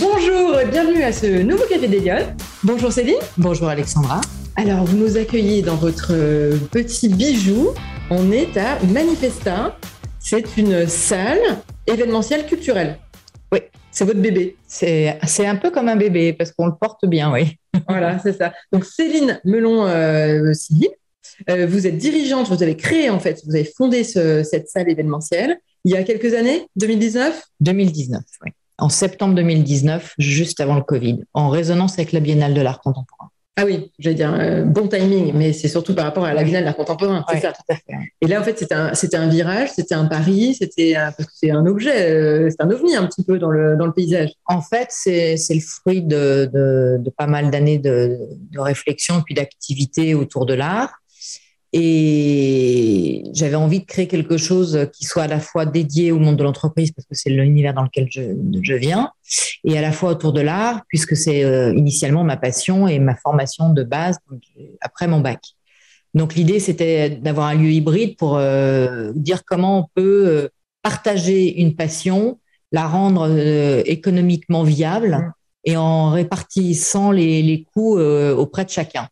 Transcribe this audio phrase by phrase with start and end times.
[0.00, 2.34] Bonjour, bienvenue à ce nouveau Café des Lyon.
[2.62, 3.18] Bonjour Céline.
[3.38, 4.20] Bonjour Alexandra.
[4.56, 7.68] Alors, vous nous accueillez dans votre euh, petit bijou.
[8.10, 9.78] On est à Manifesta.
[10.18, 11.40] C'est une salle
[11.86, 12.98] événementielle culturelle.
[13.52, 13.60] Oui.
[13.90, 14.56] C'est votre bébé.
[14.66, 17.58] C'est un peu comme un bébé parce qu'on le porte bien, oui.
[17.88, 18.52] voilà, c'est ça.
[18.72, 20.52] Donc, Céline melon euh,
[21.48, 25.58] euh, vous êtes dirigeante, vous avez créé en fait, vous avez fondé cette salle événementielle
[25.84, 31.20] il y a quelques années, 2019 2019, oui en septembre 2019, juste avant le Covid,
[31.34, 33.30] en résonance avec la Biennale de l'art contemporain.
[33.58, 36.60] Ah oui, j'allais dire euh, bon timing, mais c'est surtout par rapport à la Biennale
[36.60, 37.54] de l'art contemporain, c'est ça.
[38.20, 40.94] Et là, en fait, c'était un, virage, c'était un pari, c'était
[41.32, 44.32] c'est un objet, euh, c'est un ovni un petit peu dans le, dans le paysage.
[44.44, 48.18] En fait, c'est, c'est le fruit de, de, de pas mal d'années de,
[48.52, 50.92] de réflexion puis d'activité autour de l'art.
[51.72, 56.36] Et j'avais envie de créer quelque chose qui soit à la fois dédié au monde
[56.36, 58.22] de l'entreprise, parce que c'est l'univers dans lequel je,
[58.62, 59.10] je, viens,
[59.64, 63.16] et à la fois autour de l'art, puisque c'est euh, initialement ma passion et ma
[63.16, 64.18] formation de base
[64.80, 65.40] après mon bac.
[66.14, 70.48] Donc l'idée, c'était d'avoir un lieu hybride pour euh, dire comment on peut euh,
[70.82, 72.38] partager une passion,
[72.72, 73.28] la rendre
[73.86, 75.32] économiquement viable mmh.
[75.64, 79.08] et en répartissant les, les coûts auprès de chacun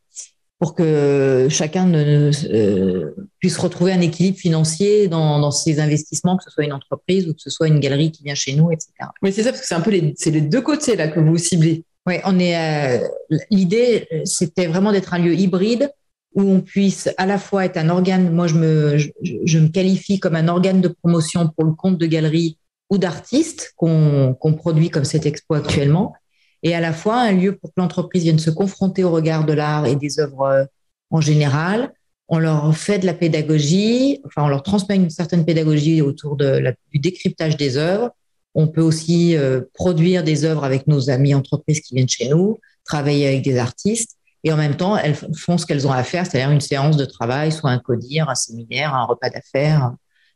[0.64, 6.44] pour que chacun ne, euh, puisse retrouver un équilibre financier dans, dans, ses investissements, que
[6.44, 8.88] ce soit une entreprise ou que ce soit une galerie qui vient chez nous, etc.
[9.20, 11.84] Oui, c'est ça, parce que c'est un peu les, deux côtés là que vous ciblez.
[12.06, 12.56] Oui, on est.
[12.56, 13.06] Euh,
[13.50, 15.90] l'idée, c'était vraiment d'être un lieu hybride
[16.34, 18.32] où on puisse à la fois être un organe.
[18.32, 19.10] Moi, je me, je,
[19.44, 22.56] je me qualifie comme un organe de promotion pour le compte de galeries
[22.88, 26.14] ou d'artistes qu'on qu'on produit comme cette expo actuellement,
[26.64, 29.52] et à la fois un lieu pour que l'entreprise vienne se confronter au regard de
[29.52, 30.64] l'art et des œuvres euh,
[31.10, 31.92] en général.
[32.26, 36.98] On leur fait de la pédagogie, enfin on leur transmet une certaine pédagogie autour du
[36.98, 38.10] décryptage des œuvres.
[38.54, 42.58] On peut aussi euh, produire des œuvres avec nos amis entreprises qui viennent chez nous,
[42.84, 46.24] travailler avec des artistes, et en même temps elles font ce qu'elles ont à faire,
[46.24, 49.92] c'est-à-dire une séance de travail, soit un codir, un séminaire, un repas d'affaires,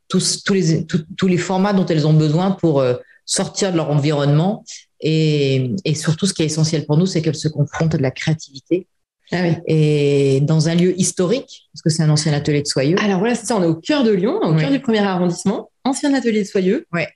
[0.09, 2.97] tous, tous, les, tous, les formats dont elles ont besoin pour euh,
[3.29, 4.65] sortir de leur environnement
[5.01, 8.03] et, et, surtout, ce qui est essentiel pour nous, c'est qu'elle se confronte à de
[8.03, 8.89] la créativité.
[9.31, 9.55] Ah oui.
[9.67, 12.97] Et dans un lieu historique, parce que c'est un ancien atelier de Soyeux.
[12.99, 15.71] Alors voilà, c'est ça, on est au cœur de Lyon, au cœur du premier arrondissement,
[15.85, 16.87] ancien atelier de Soyeux.
[16.93, 17.09] Ouais.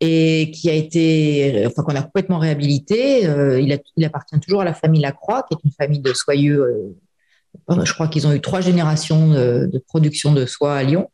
[0.00, 3.26] Et qui a été, enfin, qu'on a complètement réhabilité.
[3.26, 6.12] Euh, il, a, il, appartient toujours à la famille Lacroix, qui est une famille de
[6.12, 6.60] Soyeux.
[7.70, 11.08] Euh, je crois qu'ils ont eu trois générations de, de production de soie à Lyon.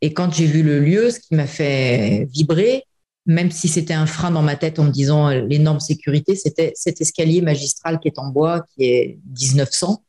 [0.00, 2.84] Et quand j'ai vu le lieu, ce qui m'a fait vibrer,
[3.28, 6.34] même si c'était un frein dans ma tête en me disant euh, les normes sécurité,
[6.34, 10.02] c'était cet escalier magistral qui est en bois, qui est 1900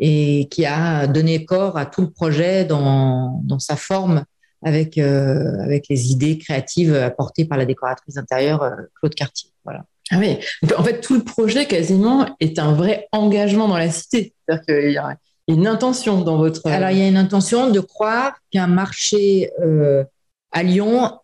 [0.00, 4.24] et qui a donné corps à tout le projet dans, dans sa forme
[4.64, 9.50] avec, euh, avec les idées créatives apportées par la décoratrice intérieure euh, Claude Cartier.
[9.62, 9.84] Voilà.
[10.10, 10.38] Ah oui,
[10.76, 14.34] en fait, tout le projet quasiment est un vrai engagement dans la cité.
[14.48, 15.16] C'est-à-dire qu'il y a
[15.48, 16.66] une intention dans votre.
[16.66, 20.04] Alors, il y a une intention de croire qu'un marché euh,
[20.50, 21.18] à Lyon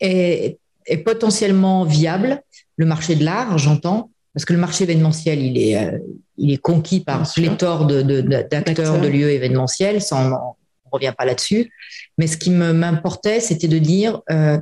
[0.00, 2.42] est est potentiellement viable,
[2.76, 5.98] le marché de l'art, j'entends, parce que le marché événementiel, il est, euh,
[6.38, 11.12] il est conquis par pléthore d'acteurs de, de, de, lieux événementiels, sans, on ne revient
[11.16, 11.70] pas là-dessus.
[12.18, 14.58] Mais ce qui m'importait, c'était de dire, euh,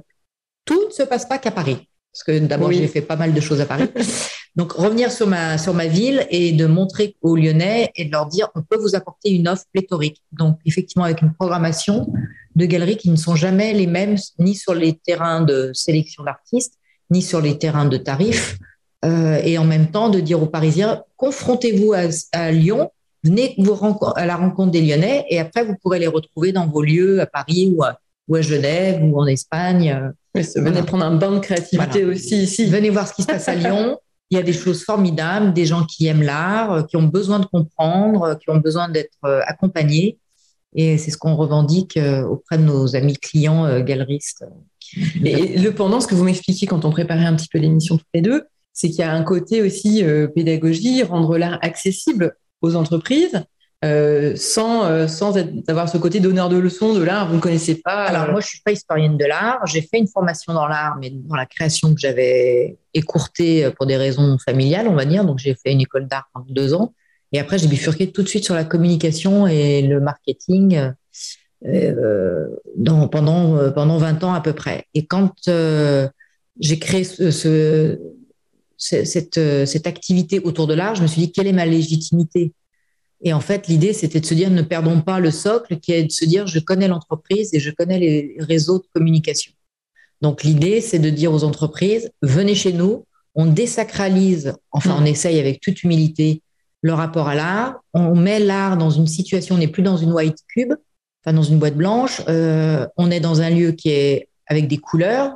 [0.64, 1.88] tout ne se passe pas qu'à Paris.
[2.12, 3.88] Parce que d'abord, j'ai fait pas mal de choses à Paris.
[4.56, 8.26] Donc, revenir sur ma, sur ma ville et de montrer aux Lyonnais et de leur
[8.26, 10.22] dire, on peut vous apporter une offre pléthorique.
[10.32, 12.12] Donc, effectivement, avec une programmation
[12.56, 16.74] de galeries qui ne sont jamais les mêmes, ni sur les terrains de sélection d'artistes,
[17.10, 18.58] ni sur les terrains de tarifs.
[19.04, 21.94] Euh, et en même temps, de dire aux Parisiens, confrontez-vous
[22.32, 22.90] à, Lyon,
[23.22, 23.78] venez vous
[24.16, 27.26] à la rencontre des Lyonnais, et après, vous pourrez les retrouver dans vos lieux à
[27.26, 30.12] Paris ou à, ou à Genève ou en Espagne.
[30.34, 32.66] venez prendre un bain de créativité aussi ici.
[32.66, 33.96] Venez voir ce qui se passe à Lyon.
[34.30, 37.46] Il y a des choses formidables, des gens qui aiment l'art, qui ont besoin de
[37.46, 40.18] comprendre, qui ont besoin d'être euh, accompagnés.
[40.74, 44.44] Et c'est ce qu'on revendique euh, auprès de nos amis clients euh, galeristes.
[45.24, 48.06] Et le pendant, ce que vous m'expliquiez quand on préparait un petit peu l'émission toutes
[48.14, 52.76] les deux, c'est qu'il y a un côté aussi euh, pédagogie, rendre l'art accessible aux
[52.76, 53.44] entreprises.
[53.82, 55.06] Euh, sans, euh,
[55.68, 58.04] avoir ce côté donneur de leçons de l'art, vous ne connaissez pas.
[58.04, 59.64] Alors, moi, je suis pas historienne de l'art.
[59.66, 63.96] J'ai fait une formation dans l'art, mais dans la création que j'avais écourtée pour des
[63.96, 65.24] raisons familiales, on va dire.
[65.24, 66.92] Donc, j'ai fait une école d'art pendant deux ans.
[67.32, 70.92] Et après, j'ai bifurqué tout de suite sur la communication et le marketing
[71.66, 72.48] euh,
[73.10, 74.84] pendant, euh, pendant 20 ans à peu près.
[74.94, 76.08] Et quand euh,
[76.58, 77.98] j'ai créé ce, ce,
[78.76, 82.52] cette, euh, cette activité autour de l'art, je me suis dit, quelle est ma légitimité?
[83.22, 86.04] Et en fait, l'idée, c'était de se dire, ne perdons pas le socle, qui est
[86.04, 89.52] de se dire, je connais l'entreprise et je connais les réseaux de communication.
[90.22, 95.38] Donc, l'idée, c'est de dire aux entreprises, venez chez nous, on désacralise, enfin on essaye
[95.38, 96.42] avec toute humilité,
[96.82, 97.80] le rapport à l'art.
[97.94, 100.74] On met l'art dans une situation, on n'est plus dans une white cube,
[101.22, 102.22] enfin dans une boîte blanche.
[102.28, 105.34] Euh, on est dans un lieu qui est avec des couleurs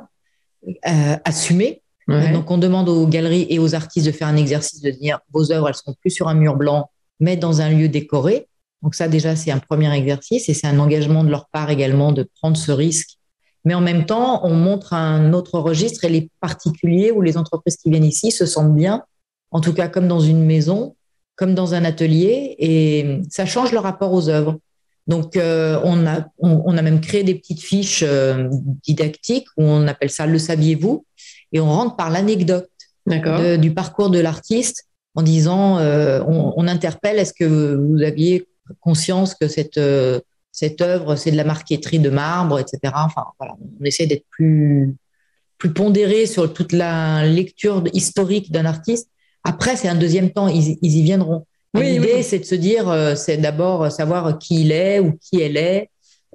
[0.67, 1.81] euh, assumées.
[2.07, 5.51] Donc on demande aux galeries et aux artistes de faire un exercice de dire vos
[5.51, 8.47] œuvres, elles sont plus sur un mur blanc, mais dans un lieu décoré.
[8.81, 12.11] Donc ça déjà c'est un premier exercice et c'est un engagement de leur part également
[12.11, 13.17] de prendre ce risque.
[13.63, 17.77] Mais en même temps, on montre un autre registre et les particuliers ou les entreprises
[17.77, 19.03] qui viennent ici se sentent bien,
[19.49, 20.95] en tout cas comme dans une maison,
[21.35, 24.59] comme dans un atelier, et ça change le rapport aux œuvres.
[25.07, 28.47] Donc, euh, on, a, on, a même créé des petites fiches euh,
[28.83, 31.05] didactiques où on appelle ça le saviez-vous,
[31.51, 32.69] et on rentre par l'anecdote
[33.07, 38.47] du parcours de l'artiste en disant, euh, on, on, interpelle, est-ce que vous aviez
[38.81, 39.79] conscience que cette,
[40.51, 42.79] cette œuvre, c'est de la marqueterie de marbre, etc.
[42.95, 44.95] Enfin, voilà, on essaie d'être plus,
[45.57, 49.09] plus pondéré sur toute la lecture historique d'un artiste
[49.45, 51.45] après, c'est un deuxième temps, ils, y viendront.
[51.75, 55.55] L'idée, c'est de se dire, euh, c'est d'abord savoir qui il est ou qui elle
[55.55, 55.89] est,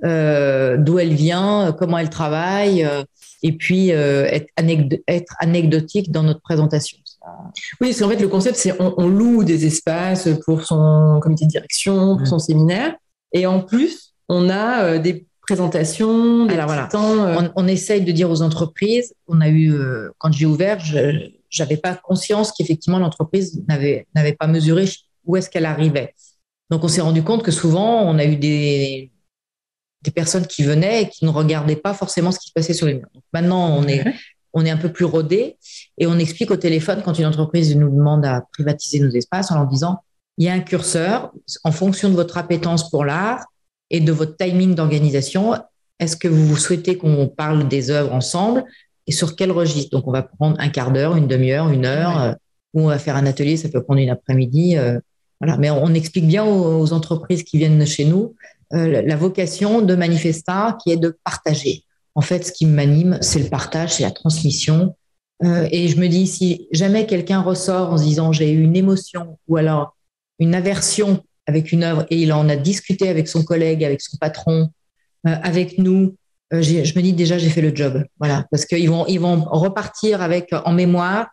[0.04, 3.02] euh, d'où elle vient, comment elle travaille, euh,
[3.42, 4.52] et puis être,
[5.40, 6.98] anecdotique dans notre présentation.
[7.80, 11.50] Oui, c'est en fait le concept, c'est on, loue des espaces pour son comité de
[11.50, 12.94] direction, pour son séminaire,
[13.32, 16.46] et en plus, on a des présentations.
[16.46, 19.14] Des Alors voilà, on, on, essaye de dire aux entreprises.
[19.28, 19.74] On a eu,
[20.18, 24.88] quand j'ai ouvert, je, j'avais pas conscience qu'effectivement l'entreprise n'avait n'avait pas mesuré
[25.24, 26.14] où est-ce qu'elle arrivait.
[26.70, 29.10] Donc on s'est rendu compte que souvent on a eu des
[30.02, 32.86] des personnes qui venaient et qui ne regardaient pas forcément ce qui se passait sur
[32.86, 33.10] les murs.
[33.12, 34.04] Donc maintenant on est
[34.52, 35.56] on est un peu plus rodé
[35.98, 39.56] et on explique au téléphone quand une entreprise nous demande à privatiser nos espaces en
[39.56, 40.02] leur disant
[40.38, 41.32] il y a un curseur
[41.64, 43.44] en fonction de votre appétence pour l'art
[43.90, 45.54] et de votre timing d'organisation.
[45.98, 48.64] Est-ce que vous souhaitez qu'on parle des œuvres ensemble
[49.06, 49.90] et sur quel registre?
[49.90, 52.32] Donc, on va prendre un quart d'heure, une demi-heure, une heure, euh,
[52.72, 54.78] ou on va faire un atelier, ça peut prendre une après-midi.
[54.78, 54.98] Euh,
[55.40, 55.58] voilà.
[55.58, 58.34] Mais on, explique bien aux, entreprises qui viennent chez nous
[58.72, 61.84] euh, la vocation de Manifesta qui est de partager.
[62.14, 64.96] En fait, ce qui m'anime, c'est le partage, c'est la transmission.
[65.42, 69.38] et je me dis, si jamais quelqu'un ressort en se disant j'ai eu une émotion
[69.48, 69.96] ou alors
[70.38, 74.16] une aversion avec une œuvre et il en a discuté avec son collègue, avec son
[74.18, 74.68] patron,
[75.24, 76.14] avec nous,
[76.52, 79.44] euh, je me dis déjà j'ai fait le job, voilà, parce qu'ils vont ils vont
[79.44, 81.28] repartir avec en mémoire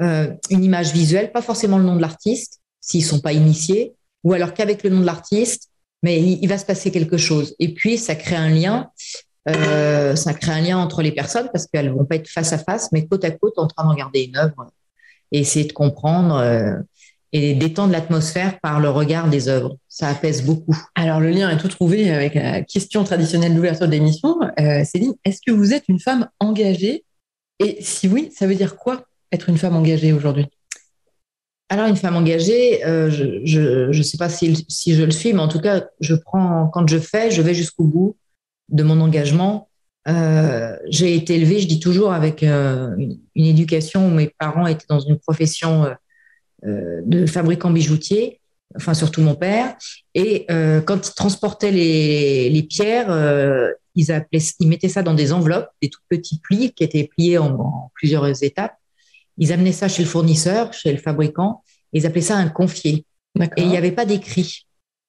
[0.00, 4.32] euh, une image visuelle, pas forcément le nom de l'artiste s'ils sont pas initiés, ou
[4.34, 5.70] alors qu'avec le nom de l'artiste,
[6.02, 7.56] mais il, va se passer quelque chose.
[7.58, 8.90] Et puis ça crée un lien,
[9.48, 12.58] euh, ça crée un lien entre les personnes parce qu'elles vont pas être face à
[12.58, 14.70] face, mais côte à côte en train de regarder une œuvre
[15.32, 16.36] et essayer de comprendre.
[16.36, 16.74] Euh,
[17.32, 19.76] et détendre l'atmosphère par le regard des œuvres.
[19.88, 20.76] Ça apaise beaucoup.
[20.94, 24.38] Alors, le lien est tout trouvé avec la question traditionnelle d'ouverture de l'émission.
[24.58, 27.04] Euh, Céline, est-ce que vous êtes une femme engagée?
[27.58, 30.46] Et si oui, ça veut dire quoi être une femme engagée aujourd'hui?
[31.68, 35.40] Alors, une femme engagée, euh, je ne sais pas si, si, je le suis, mais
[35.40, 38.16] en tout cas, je prends, quand je fais, je vais jusqu'au bout
[38.68, 39.68] de mon engagement.
[40.08, 44.66] Euh, j'ai été élevée, je dis toujours, avec euh, une, une, éducation où mes parents
[44.66, 45.86] étaient dans une profession
[46.64, 48.40] euh, de fabricants bijoutiers,
[48.76, 49.76] enfin surtout mon père.
[50.14, 50.46] Et
[50.86, 53.08] quand ils transportaient les, les pierres,
[53.94, 57.38] ils, appelaient, ils mettaient ça dans des enveloppes, des tout petits plis qui étaient pliés
[57.38, 58.76] en, plusieurs étapes.
[59.36, 61.62] Ils amenaient ça chez le fournisseur, chez le fabricant,
[61.92, 63.04] et ils appelaient ça un confier.
[63.56, 64.67] Et il n'y avait pas d'écrit.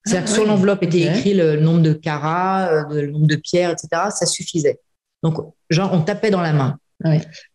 [0.10, 4.10] C'est-à-dire que sur l'enveloppe était écrit le nombre de carats, le nombre de pierres, etc.
[4.10, 4.80] Ça suffisait.
[5.22, 5.36] Donc,
[5.70, 6.80] genre, on tapait dans la main.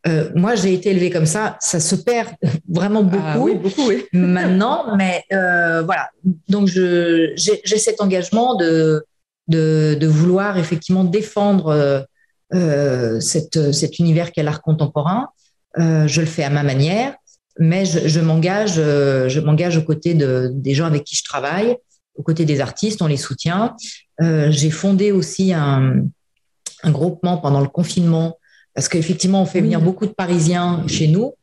[0.06, 1.56] Euh, moi, j'ai été élevée comme ça.
[1.60, 2.30] Ça se perd
[2.68, 6.08] vraiment ah beaucoup, beaucoup maintenant, mais euh, voilà.
[6.48, 9.04] Donc, j'ai cet engagement de,
[9.48, 12.06] de, de, vouloir effectivement défendre
[12.54, 15.28] euh, cette, cet univers qu'est l'art contemporain.
[15.76, 17.14] je le fais à ma manière,
[17.58, 21.76] mais je, je m'engage, je m'engage aux côtés de, des gens avec qui je travaille,
[22.16, 23.76] aux côtés des artistes, on les soutient.
[24.20, 26.04] j'ai fondé aussi un,
[26.82, 28.38] un groupement pendant le confinement
[28.74, 31.34] parce qu'effectivement, on fait venir beaucoup de Parisiens chez nous.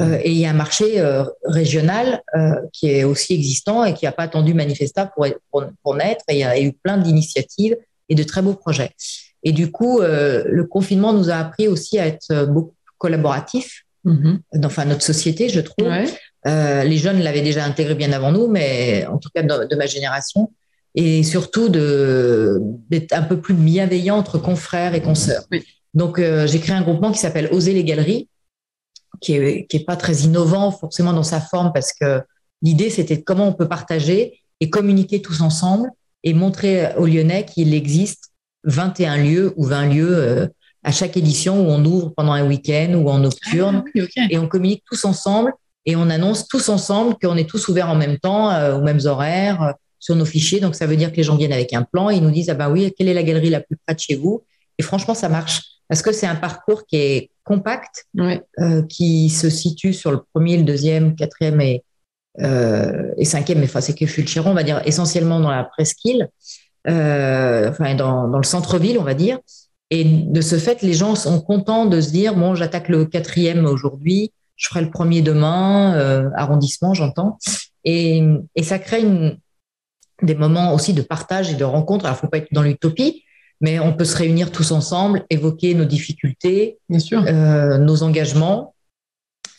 [0.00, 3.94] Euh, et il y a un marché euh, régional euh, qui est aussi existant et
[3.94, 6.24] qui n'a pas attendu Manifesta pour, pour, pour, naître.
[6.28, 7.76] Et il y a eu plein d'initiatives
[8.08, 8.92] et de très beaux projets.
[9.42, 14.38] Et du coup, le confinement nous a appris aussi à être beaucoup collaboratifs mm-hmm.
[14.54, 15.86] dans enfin, notre société, je trouve.
[16.44, 19.86] Les jeunes l'avaient déjà intégré bien avant nous, mais en tout cas de, de ma
[19.86, 20.50] génération.
[20.94, 25.44] Et surtout d'être un peu plus bienveillant entre confrères et consoeurs.
[25.52, 25.64] Oui.
[25.94, 28.28] Donc, euh, j'ai créé un groupement qui s'appelle Oser les galeries,
[29.20, 32.22] qui est, qui est pas très innovant forcément dans sa forme parce que
[32.62, 35.90] l'idée, c'était comment on peut partager et communiquer tous ensemble
[36.24, 38.32] et montrer aux Lyonnais qu'il existe
[38.64, 40.46] 21 lieux ou 20 lieux euh,
[40.82, 43.82] à chaque édition où on ouvre pendant un week-end ou en nocturne.
[43.96, 45.52] Ah, et on communique tous ensemble
[45.88, 49.72] et on annonce tous ensemble qu'on est tous ouverts en même temps, aux mêmes horaires,
[49.98, 50.60] sur nos fichiers.
[50.60, 52.10] Donc, ça veut dire que les gens viennent avec un plan.
[52.10, 54.00] Et ils nous disent, ah ben oui, quelle est la galerie la plus près de
[54.00, 54.44] chez vous?
[54.78, 55.62] Et franchement, ça marche.
[55.88, 60.58] Parce que c'est un parcours qui est compact, euh, qui se situe sur le premier,
[60.58, 61.82] le deuxième, quatrième et,
[62.42, 66.28] euh, et cinquième, mais enfin, c'est que Fulchiron, on va dire essentiellement dans la presqu'île,
[66.86, 69.38] euh, enfin, dans, dans le centre-ville, on va dire.
[69.90, 73.64] Et de ce fait, les gens sont contents de se dire, bon, j'attaque le quatrième
[73.64, 77.38] aujourd'hui, je ferai le premier demain, euh, arrondissement, j'entends.
[77.84, 78.22] Et,
[78.56, 79.38] et ça crée une,
[80.22, 82.04] des moments aussi de partage et de rencontre.
[82.04, 83.24] Alors, il ne faut pas être dans l'utopie,
[83.60, 87.24] mais on peut se réunir tous ensemble, évoquer nos difficultés, Bien sûr.
[87.26, 88.74] Euh, nos engagements.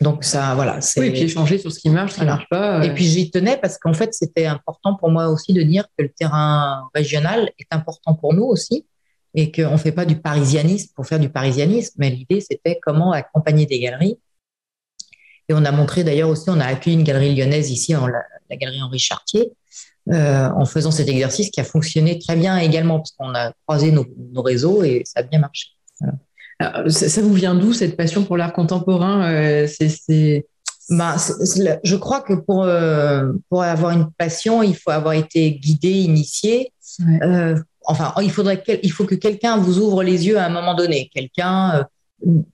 [0.02, 0.80] Donc ça, voilà.
[0.98, 2.86] Oui, et puis échanger sur ce qui marche, ce qui ne marche pas.
[2.86, 6.04] Et puis j'y tenais parce qu'en fait, c'était important pour moi aussi de dire que
[6.04, 8.86] le terrain régional est important pour nous aussi
[9.34, 13.12] et qu'on ne fait pas du parisianisme pour faire du parisianisme, mais l'idée, c'était comment
[13.12, 14.18] accompagner des galeries.
[15.50, 18.22] Et on a montré d'ailleurs aussi, on a accueilli une galerie lyonnaise ici, en la,
[18.50, 19.52] la galerie Henri Chartier,
[20.12, 23.92] euh, en faisant cet exercice qui a fonctionné très bien également, parce qu'on a croisé
[23.92, 24.06] nos,
[24.42, 25.68] réseaux et ça a bien marché.
[26.88, 30.48] ça, vous vient d'où cette passion pour l'art contemporain euh, c'est,
[30.90, 31.16] ben,
[31.84, 36.74] je crois que pour, euh, pour avoir une passion, il faut avoir été guidé, initié.
[37.86, 41.10] enfin, il, faudrait il faut que quelqu'un vous ouvre les yeux à un moment donné,
[41.14, 41.86] quelqu'un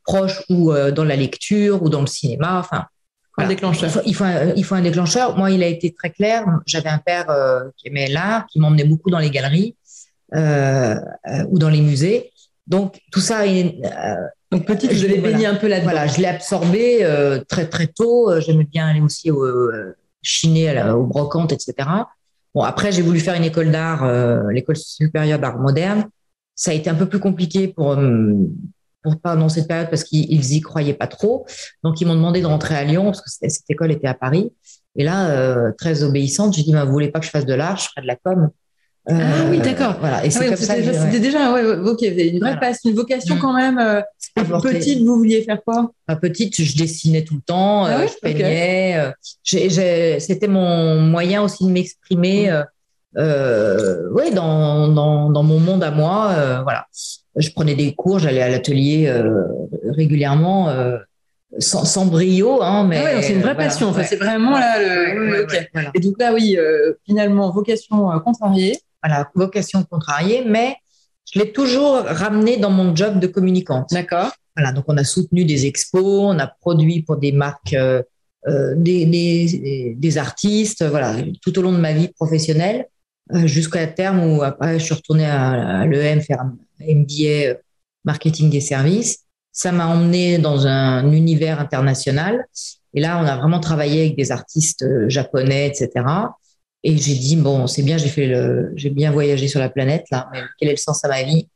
[0.04, 2.60] proche ou dans la lecture ou dans le cinéma.
[2.60, 2.86] Enfin,
[3.38, 4.02] un déclencheur.
[4.06, 5.38] Il faut, un, il faut, un, déclencheur.
[5.38, 6.46] Moi, il a été très clair.
[6.66, 9.76] J'avais un père euh, qui aimait l'art, qui m'emmenait beaucoup dans les galeries
[10.34, 12.32] euh, euh, ou dans les musées.
[12.68, 13.76] Donc, tout ça est.
[14.52, 15.92] Donc, petite, je l'ai baigné un peu là-dedans.
[15.92, 18.32] Voilà, je l'ai absorbé très, très tôt.
[18.40, 19.46] J'aimais bien aller aussi au,
[20.22, 21.74] chiner, à au brocante, etc.
[22.54, 24.10] Bon, après, j'ai voulu faire une école d'art,
[24.50, 26.06] l'école supérieure d'art moderne.
[26.56, 27.98] Ça a été un peu plus compliqué pour
[29.06, 31.46] pour pas dans cette période parce qu'ils y croyaient pas trop.
[31.84, 34.52] Donc ils m'ont demandé de rentrer à Lyon parce que cette école était à Paris.
[34.98, 37.54] Et là, euh, très obéissante, j'ai dit bah, vous voulez pas que je fasse de
[37.54, 38.50] l'art, je ferai de la com.
[39.08, 39.14] ah
[39.50, 39.98] oui, d'accord.
[40.00, 40.26] Voilà.
[40.26, 40.76] Et c'est ah comme ça.
[40.76, 43.40] C'était déjà, ouais, ok, vous avez une vraie passion, une vocation mmh.
[43.40, 43.78] quand même.
[43.78, 44.02] Euh,
[44.62, 45.92] petite, vous vouliez faire quoi?
[46.08, 49.14] À petite, je dessinais tout le temps, ah euh, je peignais.
[50.20, 52.50] C'était mon moyen aussi de m'exprimer.
[52.50, 52.66] Mmh.
[53.18, 56.88] Euh, ouais, dans, dans, dans, mon monde à moi, euh, voilà.
[57.38, 59.44] Je prenais des cours, j'allais à l'atelier euh,
[59.90, 60.98] régulièrement, euh,
[61.60, 63.90] sans, sans, brio, hein, mais ah ouais, c'est une vraie passion.
[63.90, 64.80] Enfin, c'est vraiment là.
[64.80, 65.46] Le...
[65.74, 65.92] Voilà.
[65.94, 66.58] Et donc là, oui,
[67.06, 68.80] finalement, vocation contrariée.
[69.04, 70.76] Voilà, vocation contrariée, mais
[71.32, 73.90] je l'ai toujours ramené dans mon job de communicante.
[73.92, 74.32] D'accord.
[74.56, 77.76] Voilà, donc on a soutenu des expos, on a produit pour des marques.
[78.48, 82.86] Des, des, des, artistes, voilà, tout au long de ma vie professionnelle.
[83.34, 87.54] Euh, jusqu'à terme où après je suis retournée à, l'EM faire un MBA euh,
[88.04, 89.20] marketing des services.
[89.52, 92.46] Ça m'a emmené dans un univers international.
[92.94, 96.06] Et là, on a vraiment travaillé avec des artistes euh, japonais, etc.
[96.84, 100.06] Et j'ai dit bon, c'est bien, j'ai fait le, j'ai bien voyagé sur la planète
[100.12, 101.48] là, mais quel est le sens à ma vie?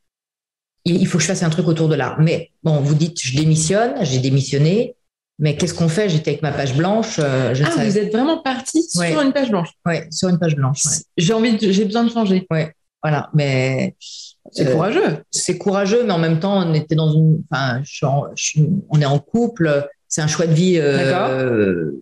[0.84, 2.18] Il faut que je fasse un truc autour de l'art.
[2.20, 4.96] Mais bon, vous dites, je démissionne, j'ai démissionné.
[5.38, 6.08] Mais qu'est-ce qu'on fait?
[6.08, 7.18] J'étais avec ma page blanche.
[7.18, 9.70] Euh, je ah, vous êtes vraiment parti sur une page blanche.
[9.86, 10.82] Oui, sur une page blanche.
[11.16, 12.46] J'ai envie, j'ai besoin de changer.
[12.50, 12.60] Oui,
[13.02, 13.30] voilà.
[13.34, 13.96] Mais
[14.52, 15.24] c'est euh, courageux.
[15.30, 17.42] C'est courageux, mais en même temps, on était dans une.
[17.50, 17.82] Enfin,
[18.88, 19.88] on est en couple.
[20.08, 21.92] C'est un choix de vie euh,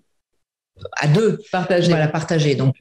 [0.93, 1.39] à deux.
[1.53, 1.89] Partagé.
[1.89, 2.55] Voilà, partagé.
[2.55, 2.77] Donc.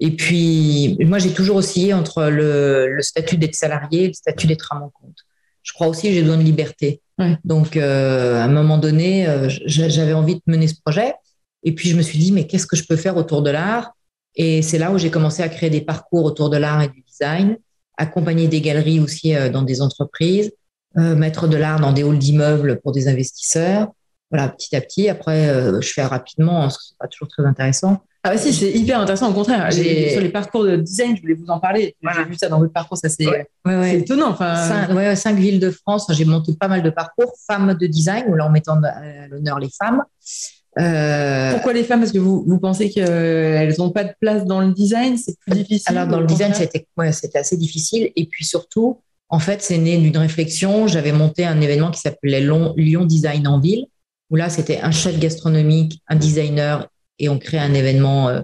[0.00, 4.48] Et puis, moi, j'ai toujours oscillé entre le, le statut d'être salarié et le statut
[4.48, 5.18] d'être à mon compte.
[5.62, 7.00] Je crois aussi que j'ai besoin de liberté.
[7.44, 11.14] Donc, euh, à un moment donné, euh, j'avais envie de mener ce projet.
[11.62, 13.92] Et puis, je me suis dit, mais qu'est-ce que je peux faire autour de l'art
[14.34, 17.02] Et c'est là où j'ai commencé à créer des parcours autour de l'art et du
[17.02, 17.56] design,
[17.96, 20.52] accompagner des galeries aussi euh, dans des entreprises,
[20.94, 23.88] mettre de l'art dans des halls d'immeubles pour des investisseurs.
[24.30, 25.08] Voilà, petit à petit.
[25.08, 25.46] Après,
[25.80, 28.02] je fais rapidement, parce que c'est pas toujours très intéressant.
[28.24, 29.30] Ah bah si, c'est hyper intéressant.
[29.30, 31.96] Au contraire, sur les parcours de design, je voulais vous en parler.
[32.14, 33.26] J'ai vu ça dans votre parcours, ça c'est
[33.94, 34.30] étonnant.
[34.30, 34.54] Enfin...
[34.54, 38.34] Cinq, cinq, villes de France, j'ai monté pas mal de parcours, femmes de design, ou
[38.34, 40.02] là en mettant à l'honneur les femmes.
[40.78, 41.52] Euh...
[41.52, 44.72] Pourquoi les femmes Parce que vous, vous pensez qu'elles n'ont pas de place dans le
[44.72, 48.10] design C'est plus difficile Alors dans le design, c'était ouais, assez difficile.
[48.16, 50.86] Et puis surtout, en fait, c'est né d'une réflexion.
[50.86, 53.86] J'avais monté un événement qui s'appelait Lyon Design en ville,
[54.30, 56.88] où là, c'était un chef gastronomique, un designer
[57.18, 58.40] et on crée un événement, euh,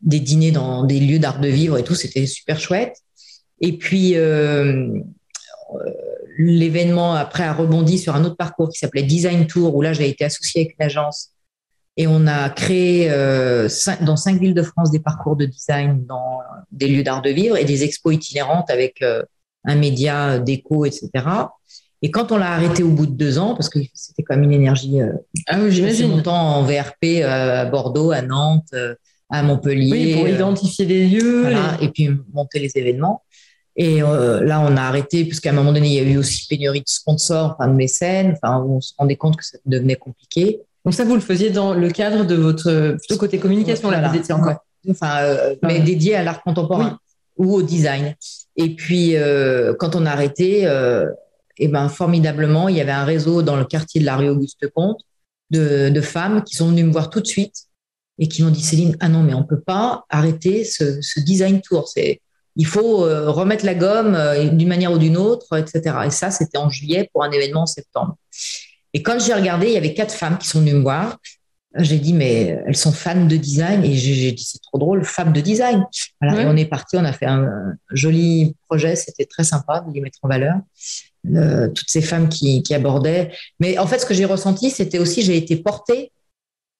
[0.00, 1.94] des dîners dans des lieux d'art de vivre et tout.
[1.94, 2.96] C'était super chouette.
[3.60, 4.92] Et puis, euh,
[5.74, 5.92] euh,
[6.38, 10.08] l'événement après a rebondi sur un autre parcours qui s'appelait Design Tour, où là, j'ai
[10.08, 11.30] été associée avec une agence
[11.98, 13.08] et on a créé
[14.00, 16.38] dans cinq villes de France des parcours de design dans
[16.70, 19.02] des lieux d'art de vivre et des expos itinérantes avec
[19.64, 21.10] un média déco, etc.
[22.02, 24.44] Et quand on l'a arrêté au bout de deux ans, parce que c'était quand même
[24.44, 25.00] une énergie.
[25.00, 25.12] Euh,
[25.48, 26.10] ah oui, j'imagine.
[26.10, 28.94] longtemps en VRP euh, à Bordeaux, à Nantes, euh,
[29.30, 29.90] à Montpellier.
[29.92, 31.46] Oui, pour identifier des lieux.
[31.80, 33.22] Et puis monter les événements.
[33.80, 36.80] Et là, on a arrêté, puisqu'à un moment donné, il y a eu aussi pénurie
[36.80, 40.62] de sponsors, enfin de mécènes, enfin, on se rendait compte que ça devenait compliqué.
[40.88, 44.16] Donc ça, vous le faisiez dans le cadre de votre plutôt côté communication, là, vous
[44.16, 44.64] étiez encore.
[44.88, 45.18] Enfin,
[45.62, 46.98] mais dédié à l'art contemporain
[47.36, 48.14] ou au design.
[48.56, 49.14] Et puis,
[49.78, 50.62] quand on a arrêté,
[51.58, 54.66] et ben formidablement, il y avait un réseau dans le quartier de la rue Auguste
[54.74, 55.02] Comte
[55.50, 57.64] de, femmes qui sont venues me voir tout de suite
[58.18, 61.86] et qui m'ont dit Céline, ah non, mais on peut pas arrêter ce, design tour.
[61.86, 62.22] C'est
[62.56, 65.96] il faut euh, remettre la gomme euh, d'une manière ou d'une autre, etc.
[66.06, 68.16] Et ça, c'était en juillet pour un événement en septembre.
[68.94, 71.18] Et quand j'ai regardé, il y avait quatre femmes qui sont venues me voir.
[71.76, 73.84] J'ai dit, mais elles sont fans de design.
[73.84, 75.84] Et j'ai dit, c'est trop drôle, femmes de design.
[76.20, 78.96] Voilà, Et on est parti, on a fait un, joli projet.
[78.96, 80.56] C'était très sympa de les mettre en valeur.
[81.24, 83.30] toutes ces femmes qui, qui, abordaient.
[83.60, 86.10] Mais en fait, ce que j'ai ressenti, c'était aussi, j'ai été portée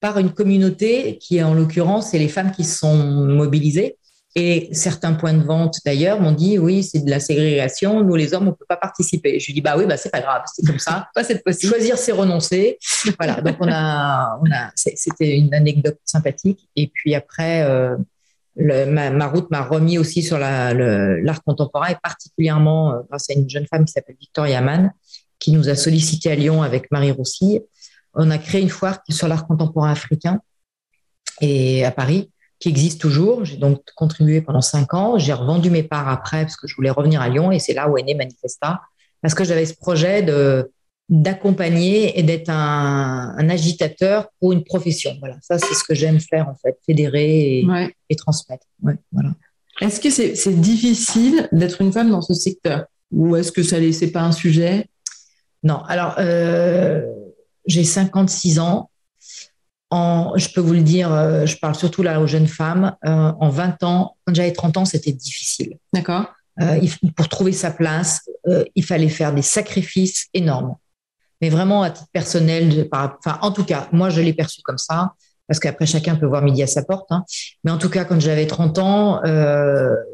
[0.01, 3.98] par une communauté qui, en l'occurrence, c'est les femmes qui se sont mobilisées.
[4.35, 8.05] Et certains points de vente, d'ailleurs, m'ont dit oui, c'est de la ségrégation.
[8.05, 9.41] Nous, les hommes, on peut pas participer.
[9.41, 11.09] Je lui dis bah oui, bah c'est pas grave, c'est comme ça.
[11.15, 11.73] pas cette possible.
[11.73, 12.79] Choisir, c'est renoncer.
[13.19, 13.41] voilà.
[13.41, 16.69] Donc on a, on a, c'était une anecdote sympathique.
[16.77, 17.97] Et puis après, euh,
[18.55, 23.33] le, ma, ma, route m'a remis aussi sur l'art contemporain et particulièrement euh, grâce à
[23.33, 24.93] une jeune femme qui s'appelle Victoria Mann,
[25.39, 27.61] qui nous a sollicité à Lyon avec Marie Roussy.
[28.13, 30.41] On a créé une foire sur l'art contemporain africain
[31.41, 32.31] et à Paris
[32.61, 33.45] qui existe toujours.
[33.45, 35.19] J'ai donc contribué pendant cinq ans.
[35.19, 37.89] J'ai revendu mes parts après parce que je voulais revenir à Lyon et c'est là
[37.89, 38.81] où est né Manifesta
[39.23, 40.71] parce que j'avais ce projet de
[41.09, 45.17] d'accompagner et d'être un, agitateur pour une profession.
[45.21, 47.61] Voilà, ça c'est ce que j'aime faire en fait, fédérer
[48.11, 48.67] et, transmettre.
[48.83, 49.31] voilà.
[49.81, 52.85] Est-ce que c'est difficile d'être une femme dans ce secteur?
[53.11, 54.91] Ou est-ce que ça n'est pas un sujet?
[55.63, 57.03] Non, alors euh,
[57.67, 58.91] j'ai 56 ans
[59.93, 63.49] je peux vous le dire, euh, je parle surtout là aux jeunes femmes, euh, en
[63.49, 65.79] 20 ans, quand j'avais 30 ans, c'était difficile.
[65.93, 66.27] D'accord.
[66.61, 66.81] Euh,
[67.17, 68.23] pour trouver sa place,
[68.75, 70.75] il fallait faire des sacrifices énormes.
[71.41, 75.13] Mais vraiment, à titre personnel, enfin, en tout cas, moi, je l'ai perçu comme ça,
[75.47, 77.07] parce qu'après, chacun peut voir midi à sa porte.
[77.11, 77.25] Hein.
[77.63, 79.21] Mais en tout cas, quand j'avais 30 ans,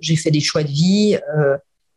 [0.03, 1.19] j'ai fait des choix de vie,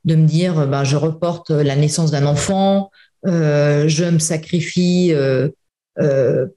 [0.06, 2.90] de me dire, ben, je reporte la naissance d'un enfant,
[3.26, 5.50] je me sacrifie euh,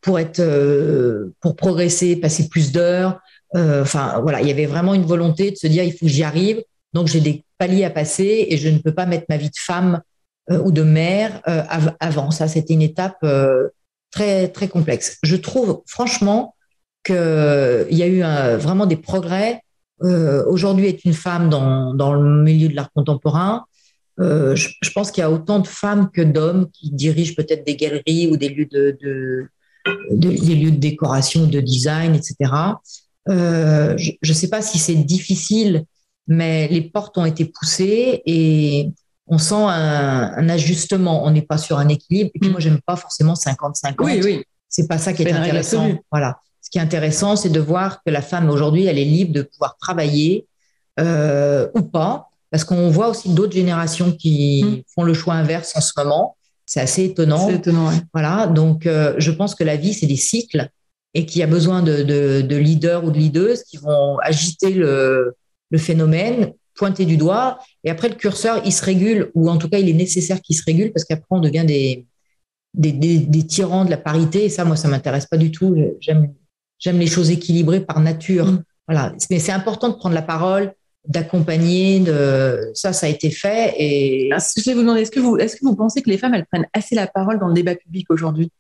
[0.02, 3.20] pour être, euh, pour progresser, passer plus d'heures.
[3.56, 6.12] Euh, enfin, voilà, il y avait vraiment une volonté de se dire il faut que
[6.12, 6.62] j'y arrive.
[6.92, 9.58] Donc j'ai des paliers à passer et je ne peux pas mettre ma vie de
[9.58, 10.00] femme
[10.50, 11.40] ou de mère
[12.00, 12.32] avant.
[12.32, 13.24] Ça, c'était une étape
[14.10, 15.18] très très complexe.
[15.22, 16.56] Je trouve franchement
[17.04, 18.22] qu'il y a eu
[18.58, 19.62] vraiment des progrès.
[20.00, 23.66] Aujourd'hui, être une femme dans, dans le milieu de l'art contemporain,
[24.20, 27.76] euh, je, pense qu'il y a autant de femmes que d'hommes qui dirigent peut-être des
[27.76, 29.48] galeries ou des lieux de,
[30.10, 32.52] des lieux de décoration, de design, etc.
[33.28, 35.84] Euh, je ne sais pas si c'est difficile,
[36.26, 38.90] mais les portes ont été poussées et
[39.26, 41.24] on sent un, ajustement.
[41.24, 42.30] On n'est pas sur un équilibre.
[42.34, 42.52] Et puis mm.
[42.52, 43.94] moi, j'aime pas forcément 50-50.
[44.00, 44.44] Oui, oui.
[44.68, 45.88] C'est pas ça qui est, intéressant.
[46.10, 46.38] Voilà.
[46.60, 49.42] Ce qui est intéressant, c'est de voir que la femme aujourd'hui, elle est libre de
[49.42, 50.46] pouvoir travailler
[51.00, 54.82] euh, ou pas, parce qu'on voit aussi d'autres générations qui mm.
[54.94, 56.36] font le choix inverse en ce moment.
[56.66, 57.48] C'est assez étonnant.
[57.48, 58.46] C'est étonnant, Voilà.
[58.46, 60.68] Donc, euh, je pense que la vie, c'est des cycles
[61.14, 62.02] et qu'il y a besoin de,
[62.42, 65.34] de, leaders ou de leaders qui vont agiter le,
[65.70, 67.58] le, phénomène, pointer du doigt.
[67.82, 70.54] Et après, le curseur, il se régule, ou en tout cas, il est nécessaire qu'il
[70.54, 72.06] se régule parce qu'après, on devient des,
[72.74, 74.44] des, des, tyrans de la parité.
[74.44, 75.76] Et ça, moi, ça m'intéresse pas du tout.
[76.00, 76.32] J'aime,
[76.78, 78.46] j'aime les choses équilibrées par nature.
[78.46, 78.62] Mm.
[78.86, 79.12] Voilà.
[79.30, 80.72] Mais c'est important de prendre la parole,
[81.06, 82.00] d'accompagner.
[82.00, 82.70] De...
[82.74, 83.74] Ça, ça a été fait.
[83.78, 84.30] Et...
[84.56, 86.46] je vais vous demander, est-ce que vous, est-ce que vous pensez que les femmes, elles
[86.46, 88.50] prennent assez la parole dans le débat public aujourd'hui?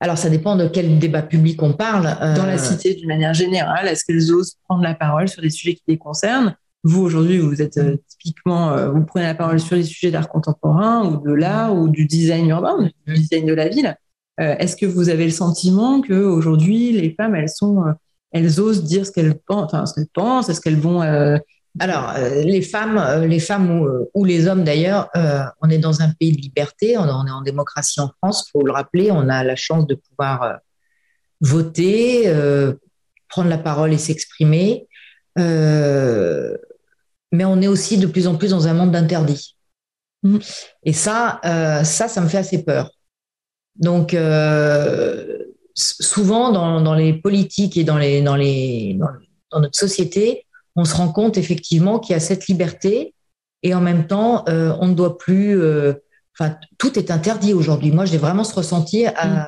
[0.00, 2.04] Alors, ça dépend de quel débat public on parle.
[2.36, 5.48] Dans la euh, cité, d'une manière générale, est-ce qu'elles osent prendre la parole sur des
[5.50, 6.54] sujets qui les concernent?
[6.84, 10.28] Vous, aujourd'hui, vous êtes euh, typiquement, euh, vous prenez la parole sur les sujets d'art
[10.28, 13.96] contemporain ou de l'art ou du design urbain, du design de la ville.
[14.38, 17.82] est-ce que vous avez le sentiment qu'aujourd'hui, les femmes, elles sont
[18.32, 21.38] elles osent dire ce qu'elles pensent, enfin, ce qu'elles pensent, est-ce qu'elles vont euh,
[21.78, 23.82] alors, euh, les femmes, euh, les femmes
[24.14, 25.10] ou, les hommes d'ailleurs,
[25.60, 28.64] on est dans un pays de liberté, on, est en démocratie en France, il faut
[28.64, 30.58] le rappeler, on a la chance de pouvoir
[31.42, 32.32] voter,
[33.28, 34.88] prendre la parole et s'exprimer,
[35.36, 35.44] mais
[37.44, 39.58] on est aussi de plus en plus dans un monde d'interdits.
[40.22, 40.38] Mmh.
[40.84, 41.40] Et ça,
[41.84, 42.90] ça, ça me fait assez peur.
[43.76, 44.16] Donc,
[45.76, 48.98] souvent dans, les politiques et dans, les, dans, les,
[49.50, 53.14] dans, notre société, on se rend compte effectivement qu'il y a cette liberté
[53.62, 55.60] Et en même temps, on ne doit plus.
[56.38, 57.92] Enfin, tout est interdit aujourd'hui.
[57.92, 59.46] Moi, j'ai vraiment ce ressenti à, mm.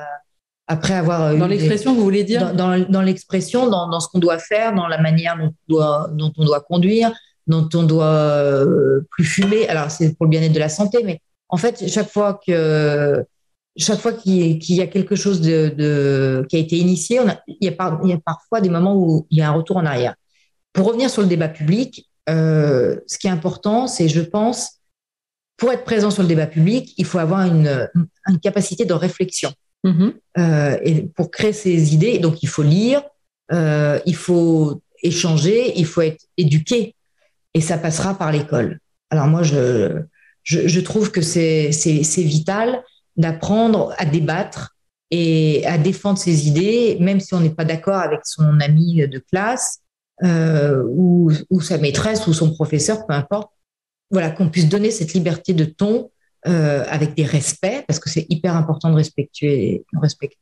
[0.67, 1.35] après avoir.
[1.35, 4.87] Dans l'expression, vous voulez dire Dans, dans, l'expression, dans, dans, ce qu'on doit faire, dans
[4.87, 7.11] la manière dont on doit, dont on doit conduire,
[7.47, 8.65] dont on doit
[9.11, 9.67] plus fumer.
[9.67, 13.25] Alors, c'est pour le bien-être de la santé, mais en fait, chaque fois que
[13.79, 18.17] chaque fois qu'il y a quelque chose de, qui a été initié, il, y a
[18.25, 20.15] parfois des moments où il y a un retour en arrière.
[20.73, 24.79] Pour revenir sur le débat public, euh, ce qui est important, c'est, je pense,
[25.57, 27.89] pour être présent sur le débat public, il faut avoir une,
[28.41, 29.51] capacité de réflexion.
[29.85, 30.13] Mm-hmm.
[30.37, 33.01] Euh, et pour créer ces idées, donc il faut lire,
[33.51, 36.95] euh, il faut échanger, il faut être éduqué,
[37.53, 38.79] et ça passera par l'école.
[39.09, 40.01] Alors moi, je,
[40.43, 41.71] je trouve que c'est
[42.17, 42.83] vital
[43.19, 44.75] d'apprendre à débattre
[45.11, 49.19] et à défendre ses idées, même si on n'est pas d'accord avec son ami de
[49.19, 49.79] classe
[50.23, 53.51] euh, ou, sa maîtresse ou son professeur, peu importe.
[54.09, 56.09] Voilà, qu'on puisse donner cette liberté de ton
[56.47, 59.83] euh, avec des respects, parce que c'est hyper important de respecter,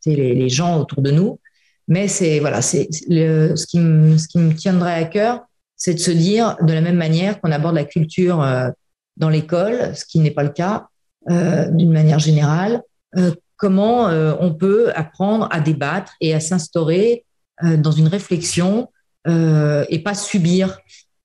[0.05, 1.39] les, gens autour de nous.
[1.87, 6.73] Mais c'est voilà, c'est ce qui me, tiendrait à cœur, c'est de se dire de
[6.73, 8.69] la même manière qu'on aborde la culture euh,
[9.15, 10.87] dans l'école, ce qui n'est pas le cas,
[11.27, 12.81] d'une manière générale,
[13.15, 17.23] euh, comment euh, on peut apprendre à débattre et à s'instaurer
[17.63, 18.87] dans une réflexion
[19.25, 20.77] et pas subir.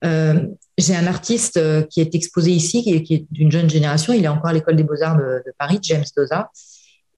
[0.03, 4.47] J'ai un artiste qui est exposé ici, qui est, d'une jeune génération, il est encore
[4.47, 6.51] à l'école des beaux-arts de, Paris, James Doza,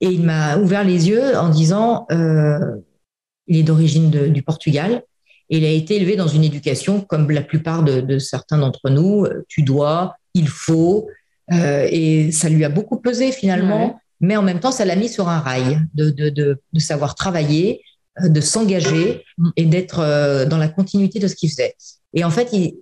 [0.01, 5.05] et il m'a ouvert les yeux en disant, il est d'origine du Portugal,
[5.49, 9.29] et il a été élevé dans une éducation comme la plupart de certains d'entre nous,
[9.47, 11.09] tu dois, il faut,
[11.52, 15.09] euh, et ça lui a beaucoup pesé finalement, mais en même temps, ça l'a mis
[15.09, 17.83] sur un rail de, de, de, de savoir travailler,
[18.22, 19.24] euh, de s'engager
[19.57, 21.74] et d'être euh, dans la continuité de ce qu'il faisait.
[22.14, 22.76] Et en fait, il,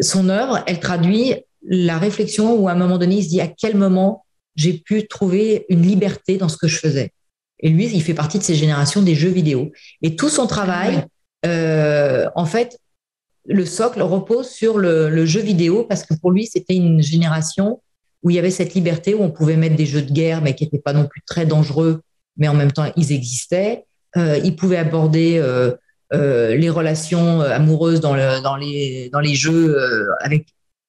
[0.00, 3.48] son œuvre, elle traduit la réflexion où à un moment donné, il se dit à
[3.48, 4.24] quel moment
[4.54, 7.12] j'ai pu trouver une liberté dans ce que je faisais.
[7.60, 9.72] Et lui, il fait partie de ces générations des jeux vidéo.
[10.02, 11.04] Et tout son travail,
[11.44, 12.78] euh, en fait,
[13.46, 17.80] le socle repose sur le, le, jeu vidéo parce que pour lui, c'était une génération
[18.26, 20.56] où il y avait cette liberté, où on pouvait mettre des jeux de guerre, mais
[20.56, 22.02] qui n'étaient pas non plus très dangereux,
[22.36, 23.84] mais en même temps, ils existaient.
[24.16, 25.70] Euh, ils pouvaient aborder euh,
[26.12, 29.78] euh, les relations amoureuses dans, le, dans, les, dans les jeux
[30.18, 30.48] avec,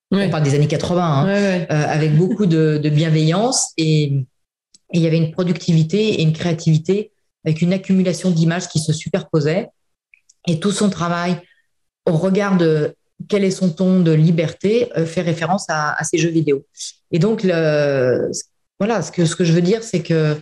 [0.10, 3.72] on parle des années 80, hein, avec beaucoup de, de bienveillance.
[3.78, 4.26] Et, et,
[4.94, 7.12] il y avait une productivité et une créativité
[7.46, 9.68] avec une accumulation d'images qui se superposaient.
[10.48, 11.40] Et tout son travail
[12.08, 12.96] au regard de
[13.28, 16.66] quel est son ton de liberté, euh, fait référence à, ces jeux vidéo.
[17.12, 18.30] Et donc, le,
[18.80, 20.38] voilà, ce que, ce que je veux dire, c'est que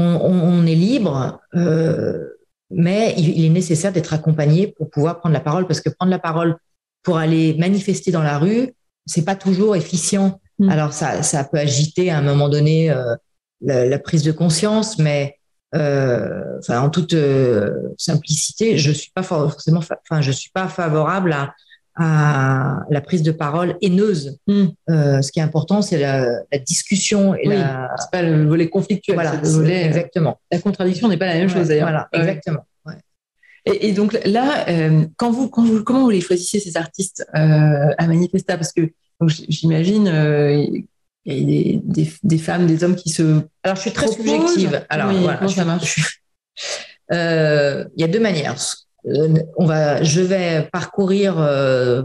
[0.00, 2.28] on, est libre, euh,
[2.70, 6.20] mais il, est nécessaire d'être accompagné pour pouvoir prendre la parole, parce que prendre la
[6.20, 6.56] parole
[7.02, 8.72] pour aller manifester dans la rue,
[9.06, 10.40] c'est pas toujours efficient.
[10.60, 10.68] Mm.
[10.68, 13.16] Alors, ça, ça peut agiter à un moment donné euh,
[13.60, 15.37] la, prise de conscience, mais
[15.74, 21.54] enfin, en toute euh, simplicité, je suis pas forcément, enfin, je suis pas favorable à,
[21.98, 24.38] à la prise de parole haineuse.
[24.46, 24.66] Hmm.
[24.88, 27.90] Euh, ce qui est important, c'est la, la, discussion et la.
[27.98, 29.16] C'est pas le volet conflictuel.
[29.16, 30.40] Voilà, le volet, exactement.
[30.50, 31.88] La contradiction n'est pas la même chose d'ailleurs.
[31.88, 32.64] Voilà, exactement.
[33.64, 37.26] Et, et, donc là, euh, quand vous, quand vous, comment vous les choisissez ces artistes
[37.34, 38.56] euh, à Manifesta?
[38.56, 38.92] Parce que
[39.26, 40.08] j'imagine
[41.24, 43.42] il y a des, des, femmes, des hommes qui se.
[43.62, 44.84] Alors, je suis très subjective.
[44.88, 46.22] Alors, voilà, ça marche?
[47.12, 48.56] Euh, Il y a deux manières.
[49.06, 52.02] Euh, on va, je vais parcourir euh,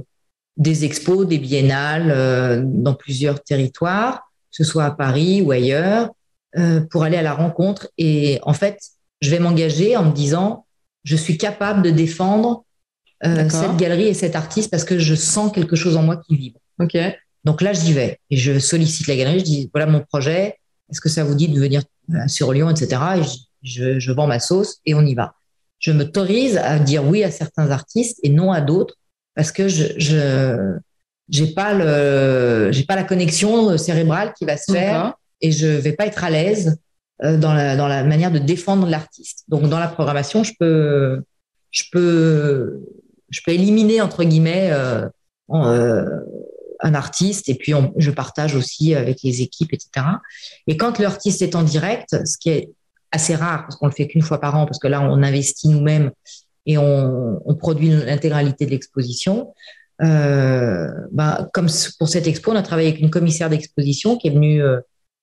[0.56, 6.10] des expos, des biennales dans plusieurs territoires, que ce soit à Paris ou ailleurs,
[6.92, 7.90] pour aller à la rencontre.
[7.98, 8.80] Et en fait,
[9.22, 10.66] je vais m'engager en me disant,
[11.04, 12.64] je suis capable de défendre
[13.22, 16.60] cette galerie et cet artiste parce que je sens quelque chose en moi qui vibre.
[16.80, 16.98] Ok.
[17.44, 19.40] Donc là, j'y vais et je sollicite la galerie.
[19.40, 20.58] Je dis voilà mon projet.
[20.90, 23.02] Est-ce que ça vous dit de venir euh, sur Lyon, etc.
[23.18, 23.22] Et
[23.64, 25.36] je, je, vends ma sauce et on y va.
[25.80, 28.96] Je m'autorise à dire oui à certains artistes et non à d'autres
[29.36, 30.78] parce que je, je
[31.30, 35.94] j'ai pas le j'ai pas la connexion cérébrale qui va se faire et je vais
[35.94, 36.78] pas être à l'aise
[37.24, 39.46] euh, dans la dans la manière de défendre l'artiste.
[39.48, 41.24] Donc dans la programmation, je peux
[41.72, 42.82] je peux
[43.30, 45.08] je peux éliminer entre guillemets euh,
[45.52, 46.20] euh
[46.84, 50.06] un artiste et puis je partage aussi avec les équipes, etc.
[50.68, 52.70] Et quand l'artiste est en direct, ce qui est
[53.12, 55.70] assez rare parce qu'on le fait qu'une fois par an, parce que là on investit
[55.70, 56.12] nous-mêmes
[56.66, 59.54] et on, produit l'intégralité de l'exposition.
[60.02, 61.68] Euh, bah, comme
[62.00, 64.80] pour cette expo, on a travaillé avec une commissaire d'exposition qui est venue euh,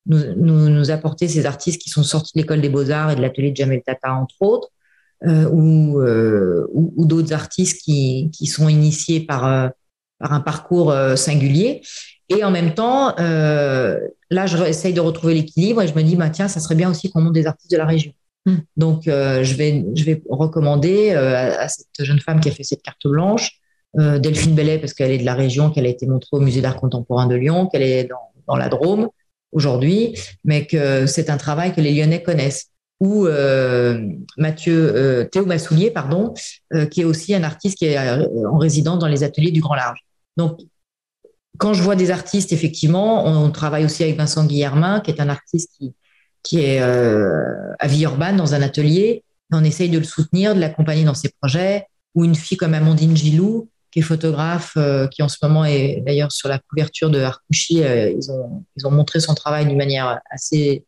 [0.06, 3.56] nous, apporter ces artistes qui sont sortis de l'école des beaux-arts et de l'atelier de
[3.56, 4.68] Jamel Tata, entre autres,
[5.26, 9.72] euh, ou, d'autres artistes qui, sont initiés par
[10.20, 11.82] par un parcours euh, singulier.
[12.30, 13.98] Et en même temps, euh,
[14.30, 16.88] là, je essaye de retrouver l'équilibre et je me dis, bah, tiens, ça serait bien
[16.88, 18.12] aussi qu'on monte des artistes de la région.
[18.46, 18.58] Hmm.
[18.76, 22.62] Donc, euh, je, vais, je vais recommander euh, à, cette jeune femme qui a fait
[22.62, 23.50] cette carte blanche,
[23.92, 26.76] Delphine Bellet, parce qu'elle est de la région, qu'elle a été montrée au Musée d'art
[26.76, 29.08] contemporain de Lyon, qu'elle est dans, dans la Drôme
[29.50, 32.68] aujourd'hui, mais que c'est un travail que les Lyonnais connaissent
[33.00, 33.26] ou
[34.36, 36.34] Mathieu Théo Massoulier, pardon,
[36.92, 39.98] qui est aussi un artiste qui est en résidence dans les ateliers du Grand Large.
[40.40, 40.58] Donc,
[41.58, 45.28] quand je vois des artistes, effectivement, on, travaille aussi avec Vincent Guillermin, qui est un
[45.28, 45.70] artiste
[46.42, 49.22] qui, est euh, à Villeurbanne dans un atelier.
[49.52, 51.86] on essaye de le soutenir, de l'accompagner dans ses projets.
[52.14, 56.02] Ou une fille comme Amandine Gilou, qui est photographe, euh, qui en ce moment est
[56.06, 57.84] d'ailleurs sur la couverture de Harkouchi.
[57.84, 60.86] Euh, ils, ont, montré son travail d'une manière assez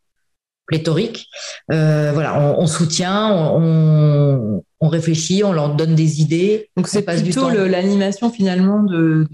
[0.65, 1.27] pléthorique.
[1.69, 6.69] voilà, on, soutient, on, on, réfléchit, on leur donne des idées.
[6.75, 9.27] Donc c'est plutôt l'animation finalement de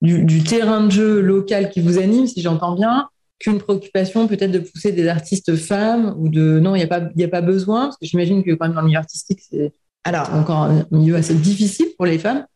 [0.00, 4.58] du, terrain de jeu local qui vous anime, si j'entends bien, qu'une préoccupation peut-être de
[4.58, 7.96] pousser des artistes femmes ou de non, il n'y a, pas, a pas besoin, parce
[7.96, 9.72] que j'imagine que quand même dans le milieu artistique, c'est
[10.04, 12.46] alors encore un milieu assez difficile pour les femmes.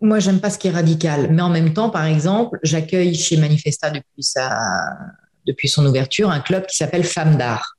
[0.00, 3.36] Moi, j'aime pas ce qui est radical, mais en même temps, par exemple, j'accueille chez
[3.36, 4.56] Manifesta depuis sa
[5.46, 7.76] depuis son ouverture un club qui s'appelle Femmes d'art,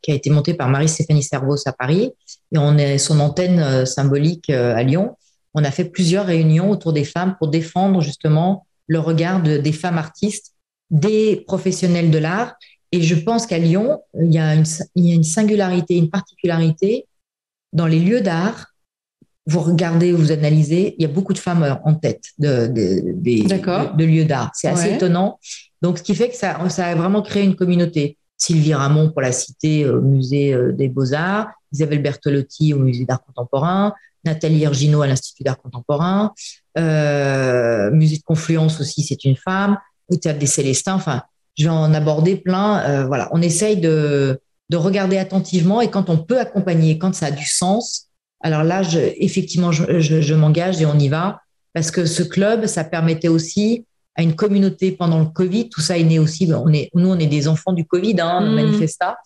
[0.00, 2.10] qui a été monté par Marie-Stéphanie Servos à Paris,
[2.52, 5.16] et on est son antenne euh, symbolique euh, à Lyon
[5.54, 9.98] on a fait plusieurs réunions autour des femmes pour défendre justement le regard des femmes
[9.98, 10.54] artistes,
[10.90, 12.54] des professionnels de l'art.
[12.90, 17.06] Et je pense qu'à Lyon, il y, a une, singularité, une particularité
[17.72, 18.66] dans les lieux d'art.
[19.46, 24.24] Vous regardez, vous analysez, il y a beaucoup de femmes en tête de, de, lieux
[24.24, 24.50] d'art.
[24.54, 25.38] C'est assez étonnant.
[25.80, 28.18] Donc, ce qui fait que ça, a vraiment créé une communauté.
[28.42, 33.22] Sylvie Ramon pour la cité au musée euh, des Beaux-Arts, Isabelle Bertolotti au musée d'art
[33.22, 36.32] contemporain, Nathalie Ergino à l'Institut d'art contemporain,
[36.76, 39.78] euh, Musée de Confluence aussi, c'est une femme,
[40.08, 41.22] au Théâtre des Célestins, enfin,
[41.56, 42.80] je vais en aborder plein.
[42.80, 47.26] Euh, voilà, on essaye de, de regarder attentivement et quand on peut accompagner, quand ça
[47.26, 48.08] a du sens,
[48.40, 48.82] alors là,
[49.18, 51.42] effectivement, je, m'engage et on y va
[51.74, 55.96] parce que ce club, ça permettait aussi à une communauté pendant le Covid, tout ça
[55.96, 58.54] est né aussi, on est, nous on est des enfants du Covid, hein, mmh.
[58.54, 59.16] Manifesta,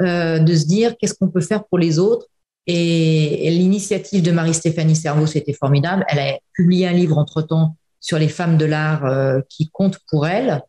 [0.00, 2.26] euh, de se dire qu'est-ce qu'on peut faire pour les autres?
[2.66, 6.04] Et, l'initiative de Marie-Stéphanie Servaux, c'était formidable.
[6.08, 10.26] Elle a publié un livre entre-temps sur les femmes de l'art euh, qui comptent pour
[10.26, 10.62] elle,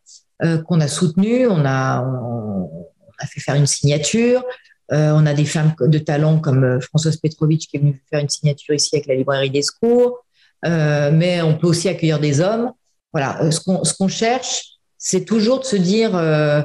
[0.43, 1.47] euh, qu'on a soutenu.
[1.47, 2.87] On a, on,
[3.19, 4.43] a fait faire une signature.
[4.91, 8.29] Euh, on a des femmes de talent comme Françoise Petrovitch qui est venue faire une
[8.29, 10.25] signature ici avec la librairie des secours.
[10.63, 12.71] mais on peut aussi accueillir des hommes.
[13.13, 16.63] Voilà, ce qu'on cherche, c'est toujours de se dire euh,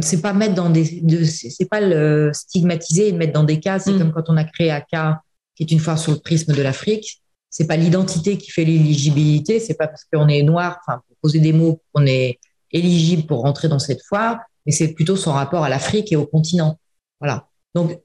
[0.00, 3.84] c'est pas mettre dans des, de, c'est pas le stigmatiser et mettre dans des cases.
[3.84, 3.98] C'est mm.
[3.98, 5.20] comme quand on a créé ACA,
[5.54, 7.22] qui est une foire sur le prisme de l'Afrique.
[7.50, 9.60] C'est pas l'identité qui fait l'éligibilité.
[9.60, 12.38] C'est pas parce qu'on est noir, enfin, pour poser des mots, qu'on est
[12.70, 16.24] éligible pour rentrer dans cette foire, mais c'est plutôt son rapport à l'Afrique et au
[16.24, 16.78] continent.
[17.20, 17.46] Voilà.
[17.74, 18.00] Donc,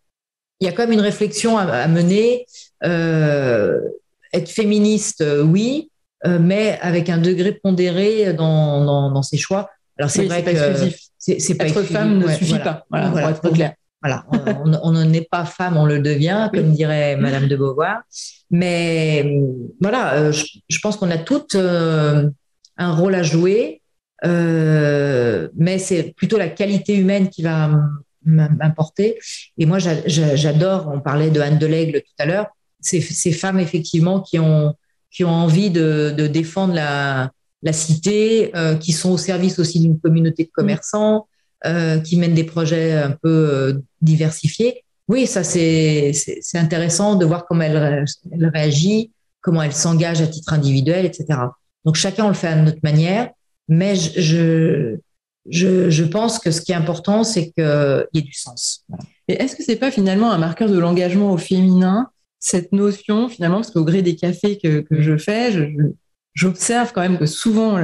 [0.59, 2.45] il y a quand même une réflexion à, mener.
[2.83, 3.79] Euh,
[4.33, 9.69] être féministe, euh, oui, euh, mais avec un degré pondéré dans, dans, dans ses choix.
[9.97, 12.85] Alors c'est vrai que c'est pas être femme ne suffit pas.
[12.89, 13.73] Voilà, pour être clair.
[14.01, 14.25] Voilà,
[14.63, 18.03] on n'en est pas femme, on le devient, comme dirait Madame de Beauvoir.
[18.51, 19.41] Mais
[19.81, 22.29] voilà, euh, je, pense qu'on a toutes euh,
[22.77, 23.81] un rôle à jouer,
[24.23, 27.71] euh, mais c'est plutôt la qualité humaine qui va
[28.23, 29.17] m'importer.
[29.57, 32.47] Et moi, j'adore, on parlait de Anne de l'Aigle tout à l'heure,
[32.79, 34.75] ces, ces, femmes effectivement qui ont,
[35.11, 37.31] qui ont envie de, défendre la,
[37.71, 41.27] cité, euh, qui sont au service aussi d'une communauté de commerçants,
[41.65, 44.83] euh, qui mènent des projets un peu euh, diversifiés.
[45.07, 46.13] Oui, ça c'est
[46.53, 48.05] intéressant de voir comment elle,
[48.53, 51.39] réagit, comment elle s'engage à titre individuel, etc.
[51.85, 53.29] Donc chacun on le fait à notre manière,
[53.69, 54.97] mais je,
[55.49, 58.85] je, je pense que ce qui est important, c'est qu'il y ait du sens.
[59.29, 63.57] Et est-ce que c'est pas finalement un marqueur de l'engagement au féminin, cette notion finalement,
[63.57, 65.51] parce qu'au gré des cafés que, que je fais,
[66.33, 67.77] j'observe quand même que souvent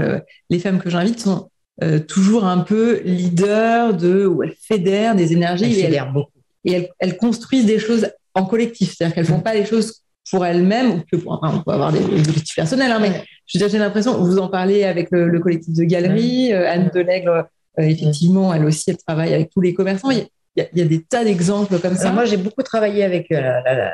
[0.49, 1.49] les femmes que j'invite sont
[1.81, 6.13] euh, toujours un peu leaders de où elles fédèrent des énergies elles et, fédèrent elles,
[6.13, 6.39] beaucoup.
[6.65, 10.91] et elles, construisent des choses en collectif, c'est-à-dire qu'elles font pas les choses pour elles-mêmes
[10.91, 14.49] ou que pour, on peut avoir des, objectifs personnels, hein, mais j'ai l'impression, vous en
[14.49, 17.43] parlez avec le, collectif de galeries, euh, Anne Delègle, euh,
[17.79, 20.11] effectivement, elle aussi, elle travaille avec tous les commerçants.
[20.11, 22.11] Il y a, il y a des tas d'exemples comme ça.
[22.11, 23.91] moi, j'ai beaucoup travaillé avec la, la, la,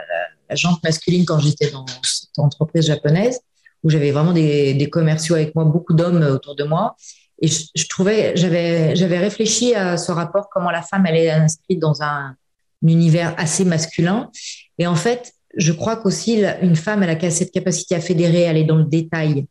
[0.50, 3.40] la, jante masculine quand j'étais dans cette entreprise japonaise
[3.84, 6.96] où j'avais vraiment des, commerciaux avec moi, beaucoup d'hommes autour de moi.
[7.42, 11.80] Et je, trouvais, j'avais, j'avais réfléchi à ce rapport, comment la femme, elle est inscrite
[11.80, 12.36] dans un,
[12.84, 14.30] univers assez masculin.
[14.78, 18.64] Et en fait, je crois qu'aussi, une femme, elle a cette capacité à fédérer, est
[18.64, 19.46] dans le détail,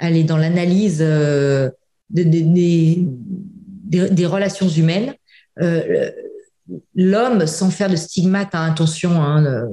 [0.00, 1.70] est dans l'analyse euh,
[2.10, 3.04] des,
[3.84, 5.14] des, relations humaines.
[5.60, 6.10] Euh,
[6.94, 9.66] l'homme, sans faire de stigmate à intention, hein,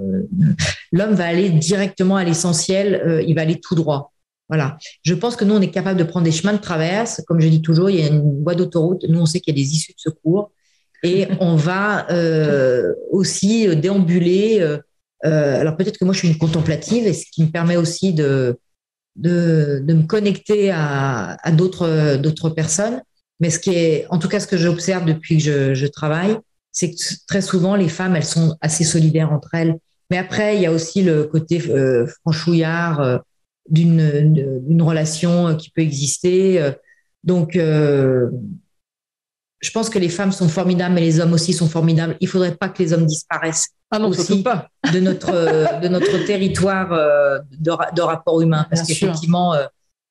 [0.92, 4.14] l'homme va aller directement à l'essentiel, euh, il va aller tout droit.
[4.50, 4.78] Voilà.
[5.04, 7.22] Je pense que nous, on est capable de prendre des chemins de traverse.
[7.26, 9.06] Comme je dis toujours, il y a une voie d'autoroute.
[9.08, 10.52] Nous, on sait qu'il y a des issues de secours.
[11.04, 14.62] Et on va euh, aussi déambuler.
[15.24, 18.60] alors peut-être que moi, je suis une contemplative, et ce qui me permet aussi de,
[19.16, 23.02] de, me connecter à, à d'autres personnes.
[23.42, 26.38] Mais ce qui est, en tout cas, ce que j'observe depuis que je, travaille,
[26.72, 29.78] c'est que très souvent, les femmes, elles sont assez solidaires entre elles.
[30.10, 33.18] Mais après, il y a aussi le côté euh, franchouillard euh,
[33.70, 36.72] d'une relation qui peut exister.
[37.24, 38.30] Donc, euh,
[39.60, 42.18] je pense que les femmes sont formidables, mais les hommes aussi sont formidables.
[42.20, 44.70] Il ne faudrait pas que les hommes disparaissent ah non, aussi pas.
[44.94, 46.90] de notre de notre territoire
[47.52, 49.56] de, de rapport humain, parce qu'effectivement,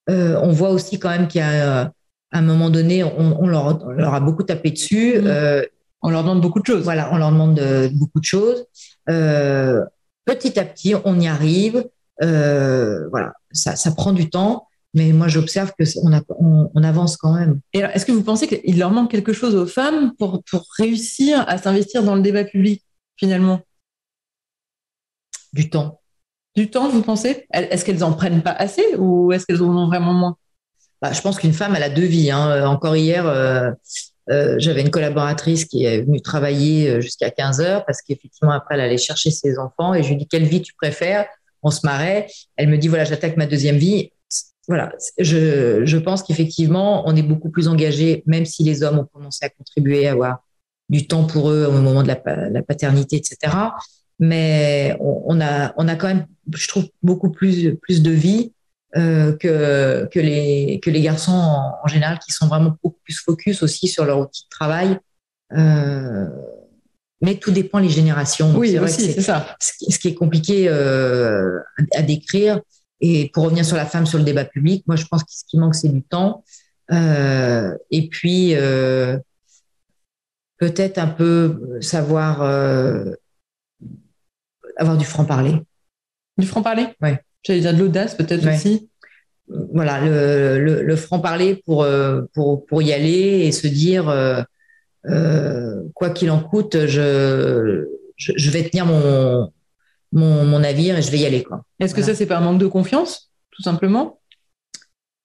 [0.06, 1.92] on voit aussi quand même qu'il y a
[2.32, 5.18] à un moment donné, on, leur, a beaucoup tapé dessus.
[5.18, 5.26] Mmh.
[5.26, 5.62] Euh,
[6.02, 6.82] on leur demande beaucoup de choses.
[6.82, 7.60] Voilà, on leur demande
[7.92, 8.64] beaucoup de choses.
[9.08, 9.84] Euh,
[10.24, 11.84] petit à petit, on y arrive.
[12.22, 15.84] Euh, voilà, ça, prend du temps, mais moi j'observe que
[16.38, 17.60] on, avance quand même.
[17.72, 21.44] Et est-ce que vous pensez qu'il leur manque quelque chose aux femmes pour, pour réussir
[21.48, 22.84] à s'investir dans le débat public
[23.16, 23.60] finalement?
[25.52, 26.00] Du temps.
[26.56, 27.46] Du temps, vous pensez?
[27.52, 30.36] Est-ce qu'elles en prennent pas assez ou est-ce qu'elles en ont vraiment moins?
[31.00, 32.30] Bah, je pense qu'une femme, elle a deux vies.
[32.30, 32.50] Hein.
[32.50, 33.70] Euh, encore hier, euh,
[34.30, 38.82] euh, j'avais une collaboratrice qui est venue travailler jusqu'à 15 heures parce qu'effectivement, après, elle
[38.82, 41.26] allait chercher ses enfants et je lui dis quelle vie tu préfères?
[41.62, 42.28] On se marrait.
[42.56, 44.12] Elle me dit voilà, j'attaque ma deuxième vie.
[44.68, 49.08] Voilà, je, je pense qu'effectivement, on est beaucoup plus engagé, même si les hommes ont
[49.12, 50.44] commencé à contribuer, à avoir
[50.88, 53.56] du temps pour eux au moment de la, la paternité, etc.
[54.18, 58.52] Mais on, on, a, on a quand même, je trouve, beaucoup plus, plus de vie
[58.96, 63.62] euh, que, que, les, que les garçons en, général qui sont vraiment beaucoup plus focus
[63.62, 64.98] aussi sur leur outil de travail.
[65.52, 66.26] Euh,
[67.20, 68.52] mais tout dépend les générations.
[68.56, 69.56] Oui, c'est ça.
[69.60, 71.60] Ce qui est compliqué euh,
[71.94, 72.60] à, décrire.
[73.00, 75.44] Et pour revenir sur la femme, sur le débat public, moi je pense que ce
[75.46, 76.42] qui manque, c'est du temps.
[76.90, 78.54] Et puis,
[80.58, 82.42] peut-être un peu savoir
[84.76, 85.62] avoir du franc-parler.
[86.36, 86.88] Du franc-parler?
[87.00, 87.10] Oui.
[87.42, 88.88] J'allais dire de l'audace peut-être aussi.
[89.72, 94.42] Voilà, le, le, franc-parler pour, euh, pour, pour y aller et se dire, euh,
[95.06, 97.84] euh, quoi qu'il en coûte, je,
[98.16, 99.50] je, vais tenir mon,
[100.12, 101.44] mon, mon, navire et je vais y aller.
[101.80, 104.20] Est-ce que ça, c'est pas un manque de confiance, tout simplement?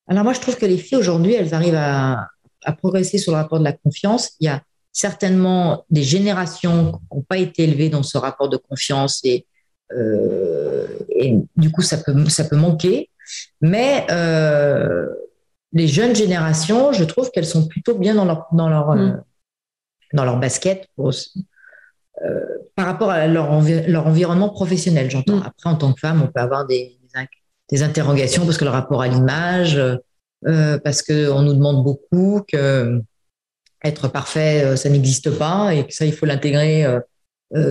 [0.08, 2.28] Alors moi, je trouve que les filles aujourd'hui, elles arrivent à,
[2.64, 4.32] à progresser sur le rapport de la confiance.
[4.40, 8.58] Il y a certainement des générations qui n'ont pas été élevées dans ce rapport de
[8.58, 9.46] confiance et
[9.92, 13.10] et du coup, ça peut, ça peut manquer.
[13.62, 15.08] Mais euh,
[15.74, 19.00] les jeunes générations, je trouve qu'elles sont plutôt bien dans leur, dans leur, mm.
[19.00, 19.14] euh,
[20.14, 21.14] dans leur basket pour,
[22.76, 25.38] par rapport à leur, leur environnement professionnel, j'entends.
[25.38, 25.44] Mm.
[25.46, 26.98] Après, en tant que femme, on peut avoir des,
[27.70, 29.80] des interrogations parce que le rapport à l'image,
[30.48, 33.02] euh, parce qu'on nous demande beaucoup que
[33.84, 37.00] être parfait, ça n'existe pas et que ça, il faut l'intégrer euh,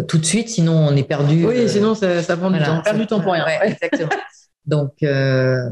[0.08, 1.46] tout de suite, sinon on est perdu.
[1.46, 2.78] Oui, euh, sinon ça, prend du temps.
[2.78, 3.44] On perd du temps pour rien.
[3.62, 4.10] exactement.
[4.66, 5.68] Donc, euh,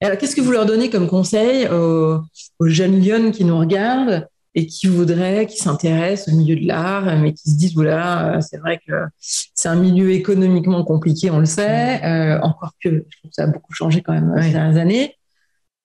[0.00, 2.22] alors qu'est-ce que vous leur donnez comme conseil aux,
[2.60, 7.32] jeunes lionnes qui nous regardent et qui voudraient, qui s'intéressent au milieu de l'art, mais
[7.32, 12.00] qui se disent voilà, c'est vrai que c'est un milieu économiquement compliqué, on le sait.
[12.00, 12.42] Mm.
[12.42, 15.16] encore que je trouve que ça a beaucoup changé quand même ces dernières années.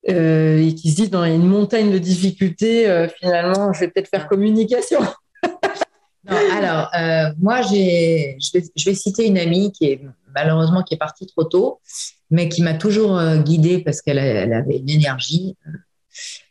[0.04, 5.00] et qui se disent dans une montagne de difficultés, finalement, je vais peut-être faire communication
[6.28, 10.02] alors, euh, moi, j'ai, je, vais, citer une amie qui est
[10.34, 11.80] malheureusement qui est partie trop tôt,
[12.30, 15.56] mais qui m'a toujours euh, guidée parce qu'elle elle avait une énergie.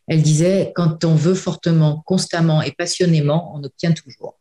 [0.06, 4.38] Elle disait quand on veut fortement, constamment et passionnément, on obtient toujours.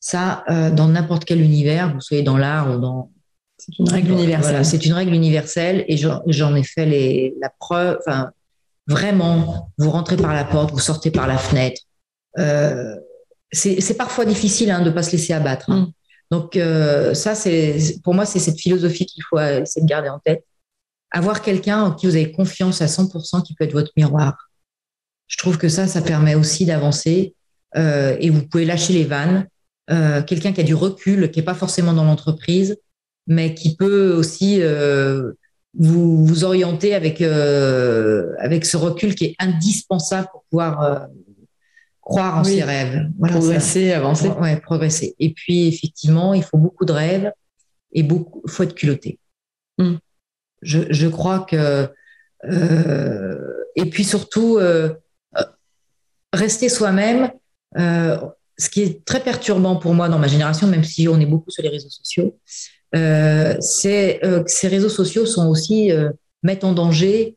[0.00, 3.10] Ça, euh, dans n'importe quel univers, vous soyez dans l'art ou dans
[3.58, 4.64] c'est une règle universelle.
[4.64, 7.98] c'est une règle universelle et j'en ai fait les, la preuve.
[8.00, 8.32] Enfin,
[8.88, 11.82] vraiment, vous rentrez par la porte, vous sortez par la fenêtre.
[12.38, 12.96] Euh,
[13.52, 15.70] c'est parfois difficile hein, de ne pas se laisser abattre.
[15.70, 15.80] Hein.
[15.80, 15.92] Mm.
[16.30, 20.18] Donc euh, ça, c'est pour moi, c'est cette philosophie qu'il faut essayer de garder en
[20.18, 20.44] tête.
[21.10, 24.48] Avoir quelqu'un en qui vous avez confiance à 100% qui peut être votre miroir.
[25.26, 27.34] Je trouve que ça, ça permet aussi d'avancer
[27.76, 29.46] euh, et vous pouvez lâcher les vannes.
[29.90, 32.78] Euh, quelqu'un qui a du recul, qui n'est pas forcément dans l'entreprise,
[33.26, 34.62] mais qui peut aussi
[35.78, 41.08] vous, vous orienter avec, avec ce recul qui est indispensable pour pouvoir
[42.12, 43.08] croire en ses rêves.
[43.20, 44.28] progresser, avancer.
[44.28, 45.14] Ouais, progresser.
[45.18, 47.32] Et puis, effectivement, il faut beaucoup de rêves
[47.92, 49.18] et beaucoup, faut être culotté.
[49.78, 49.96] Hmm.
[50.60, 51.88] Je, je, crois que,
[52.44, 53.36] euh,
[53.76, 54.92] et puis surtout, euh,
[56.32, 57.30] rester soi-même.
[57.74, 61.50] ce qui est très perturbant pour moi dans ma génération, même si on est beaucoup
[61.50, 62.38] sur les réseaux sociaux,
[62.92, 65.90] c'est que ces réseaux sociaux sont aussi
[66.42, 67.36] mettent en danger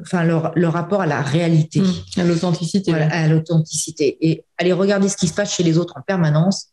[0.00, 2.20] enfin leur, rapport à la réalité, mmh.
[2.20, 4.16] à l'authenticité, à l'authenticité.
[4.20, 6.68] Et aller regarder ce qui se passe chez les autres en permanence,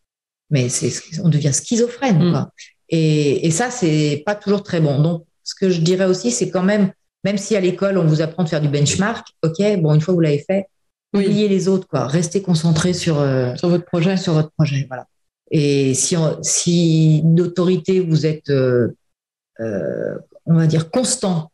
[0.49, 0.91] mais c'est
[1.23, 2.29] on devient schizophrène.
[2.29, 2.31] Mmh.
[2.31, 2.51] Quoi.
[2.89, 5.01] Et, et, ça, c'est pas toujours très bon.
[5.01, 6.91] Donc, ce que je dirais aussi, c'est quand même,
[7.23, 10.13] même si à l'école on vous apprend de faire du benchmark, ok, bon, une fois
[10.13, 10.67] que vous l'avez fait,
[11.13, 12.07] oubliez les autres, quoi.
[12.07, 15.07] Restez concentré sur euh, sur votre projet, sur votre projet, voilà.
[15.51, 18.95] Et si si d'autorité vous êtes, euh,
[19.59, 21.51] euh, on va dire constant,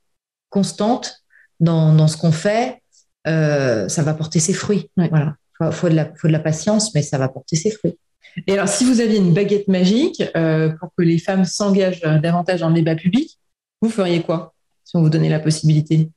[0.50, 1.24] constante,
[1.60, 2.82] dans, ce qu'on fait,
[3.28, 4.90] euh, ça va porter ses fruits.
[4.96, 5.36] Voilà.
[5.60, 7.98] Il faut, de la, faut de la patience, mais ça va porter ses fruits.
[8.46, 12.60] Et alors, si vous aviez une baguette magique euh, pour que les femmes s'engagent davantage
[12.60, 13.40] dans le débat public,
[13.82, 14.54] vous feriez quoi
[14.84, 16.10] si on vous donnait la possibilité?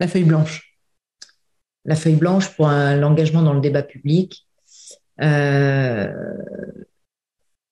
[0.00, 0.76] La feuille blanche.
[1.84, 4.48] La feuille blanche pour l'engagement dans le débat public.
[5.20, 6.10] Euh,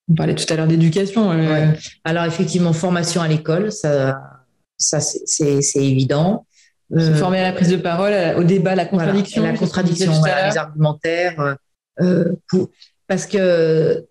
[0.09, 1.31] on parlait tout à l'heure d'éducation.
[2.05, 4.21] Alors, effectivement, formation à l'école, ça,
[4.77, 6.47] ça c'est évident.
[6.99, 9.43] Se former à la prise de parole, au débat, la contradiction.
[9.43, 11.41] la contradiction, les argumentaires.
[11.41, 11.55] Euh,
[12.01, 12.71] euh, pour,
[13.07, 14.07] parce que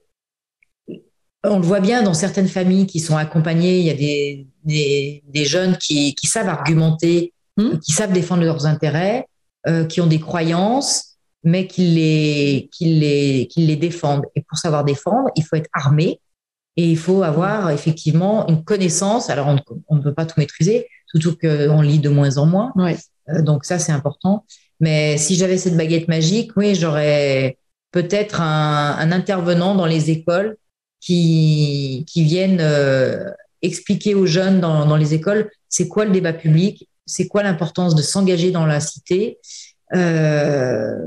[1.44, 5.24] on le voit bien dans certaines familles qui sont accompagnées, il y a des, des,
[5.28, 7.80] des jeunes qui, qui, savent argumenter, hmm?
[7.80, 9.28] qui savent défendre leurs intérêts,
[9.68, 14.26] euh, qui ont des croyances, mais qui les, qui, les, qui les défendent.
[14.36, 16.20] Et pour savoir défendre, il faut être armé
[16.78, 19.32] et il faut avoir effectivement une connaissance.
[19.32, 19.58] Alors, on,
[19.88, 22.74] on ne peut pas tout maîtriser, surtout qu'on lit de moins en moins.
[23.30, 24.46] Euh, donc ça, c'est important.
[24.80, 27.58] Mais si j'avais cette baguette magique, oui, j'aurais
[27.92, 30.58] peut-être un, intervenant dans les écoles
[31.00, 33.30] qui, qui viennent euh,
[33.62, 38.02] expliquer aux jeunes dans, les écoles c'est quoi le débat public, c'est quoi l'importance de
[38.02, 39.40] s'engager dans la cité?
[39.94, 40.98] Euh,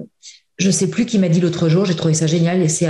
[0.57, 2.89] je sais plus qui m'a dit l'autre jour, j'ai trouvé ça génial, et c'est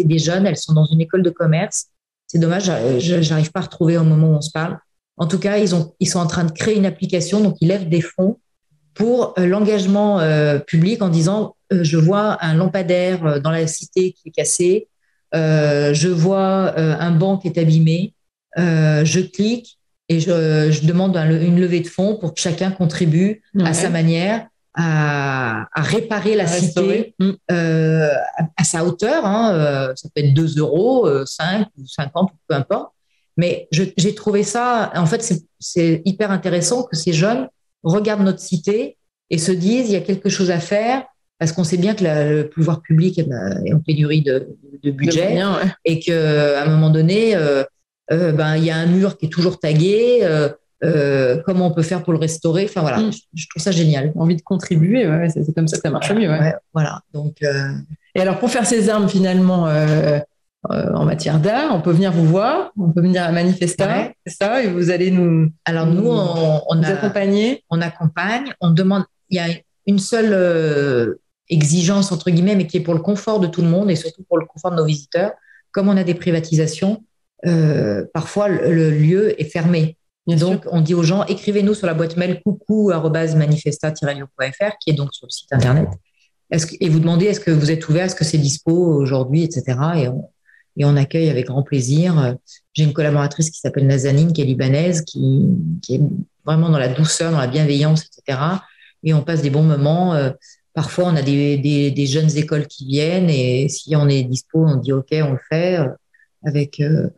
[0.00, 1.86] des jeunes, elles sont dans une école de commerce.
[2.26, 4.78] C'est dommage, j'arrive pas à retrouver au moment où on se parle.
[5.20, 7.68] En tout cas, ils, ont, ils sont en train de créer une application, donc ils
[7.68, 8.38] lèvent des fonds
[8.94, 14.12] pour euh, l'engagement euh, public en disant euh, je vois un lampadaire dans la cité
[14.12, 14.88] qui est cassé,
[15.32, 18.14] je vois un banc qui est abîmé,
[18.56, 23.90] je clique et je, demande une levée de fonds pour que chacun contribue à sa
[23.90, 27.14] manière à, réparer la cité
[27.48, 29.24] à, sa hauteur.
[29.24, 32.92] Hein, ça peut être 2 euros, 5 ou 50, peu importe.
[33.36, 37.48] Mais j'ai trouvé ça, en fait, c'est hyper intéressant que ces jeunes
[37.82, 38.96] regardent notre cité
[39.30, 41.04] et se disent il y a quelque chose à faire
[41.38, 44.46] parce qu'on sait bien que le pouvoir public est en pénurie de,
[44.84, 45.42] budget
[45.86, 47.64] et qu'à un moment donné, euh,
[48.12, 50.20] euh, ben, il y a un mur qui est toujours tagué.
[50.82, 53.10] Euh, comment on peut faire pour le restaurer Enfin voilà, mm.
[53.34, 54.12] je, trouve ça génial.
[54.16, 56.30] Envie de contribuer, c'est comme ça que ça marche mieux.
[56.74, 57.00] voilà.
[57.14, 57.42] Donc.
[58.14, 60.18] Et alors pour faire ces armes finalement euh,
[60.68, 61.74] en matière d'art.
[61.74, 65.10] On peut venir vous voir, on peut venir à manifester, c'est ça, et vous allez
[65.10, 65.50] nous.
[65.64, 67.64] Alors nous, on, on accompagner.
[67.70, 69.04] On accompagne, on demande.
[69.30, 69.46] Il y a
[69.86, 71.14] une seule euh,
[71.48, 74.22] exigence entre guillemets, mais qui est pour le confort de tout le monde et surtout
[74.24, 75.32] pour le confort de nos visiteurs.
[75.72, 77.02] Comme on a des privatisations,
[77.46, 79.96] euh, parfois le, lieu est fermé.
[80.26, 85.26] donc, on dit aux gens, écrivez-nous sur la boîte mail coucou-manifesta-lyon.fr, qui est donc sur
[85.26, 85.88] le site internet.
[86.50, 89.78] Que, et vous demandez est-ce que vous êtes ouvert, est-ce que c'est dispo aujourd'hui, etc.
[89.96, 90.28] Et on,
[90.76, 92.36] et on accueille avec grand plaisir.
[92.72, 95.48] J'ai une collaboratrice qui s'appelle Nazanine, qui est libanaise, qui,
[95.88, 96.00] est
[96.44, 98.38] vraiment dans la douceur, dans la bienveillance, etc.
[99.02, 100.14] Et on passe des bons moments.
[100.14, 100.30] Euh,
[100.74, 104.92] parfois, on a des, jeunes écoles qui viennent et si on est dispo, on dit
[104.92, 105.88] OK, on le fait euh,
[106.44, 107.08] avec, euh,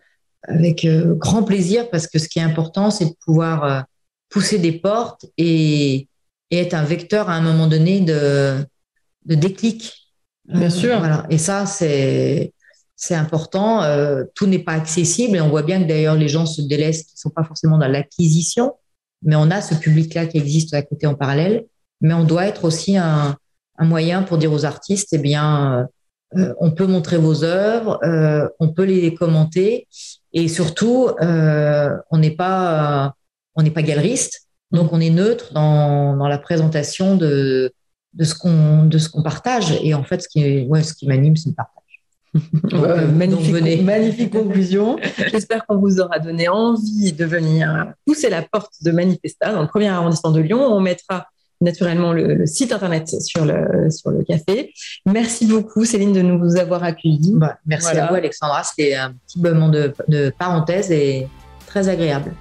[0.43, 0.87] avec
[1.19, 3.85] grand plaisir parce que ce qui est important, c'est de pouvoir
[4.29, 6.09] pousser des portes et,
[6.51, 8.59] être un vecteur à un moment donné de,
[9.25, 9.95] de déclic.
[10.45, 10.99] Bien sûr.
[10.99, 11.25] Voilà.
[11.31, 12.53] Et ça, c'est
[13.03, 13.83] c'est important.
[13.83, 17.03] Euh, tout n'est pas accessible et on voit bien que d'ailleurs les gens se délaissent,
[17.03, 18.75] qui ne sont pas forcément dans l'acquisition,
[19.23, 21.65] mais on a ce public-là qui existe à côté en parallèle.
[22.01, 23.37] Mais on doit être aussi un,
[23.81, 25.89] moyen pour dire aux artistes, eh bien,
[26.37, 29.89] euh, on peut montrer vos œuvres, euh, on peut les commenter
[30.33, 33.15] et surtout, on n'est pas
[33.57, 37.73] on n'est pas galeriste, donc on est neutre dans, la présentation de
[38.21, 41.49] ce qu'on de ce qu'on partage et en fait ce qui ce qui m'anime c'est
[41.49, 41.82] le partage
[42.35, 44.97] euh, magnifique, magnifique conclusion.
[45.31, 49.69] J'espère qu'on vous aura donné envie de venir pousser la porte de Manifesta dans le
[49.69, 50.61] premier arrondissement de Lyon.
[50.61, 51.27] On mettra
[51.61, 54.73] naturellement le, site internet sur le, sur le café.
[55.07, 57.35] Merci beaucoup Céline de nous avoir accueillis.
[57.35, 61.29] Bah, merci à vous Alexandra, c'était un petit moment de, de, parenthèse et
[61.67, 62.33] très agréable.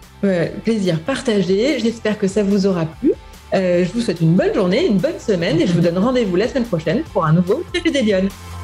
[0.64, 3.14] plaisir partagé, j'espère que ça vous aura plu.
[3.54, 6.48] je vous souhaite une bonne journée, une bonne semaine et je vous donne rendez-vous la
[6.48, 8.30] semaine prochaine pour un nouveau Café des Lyonnes.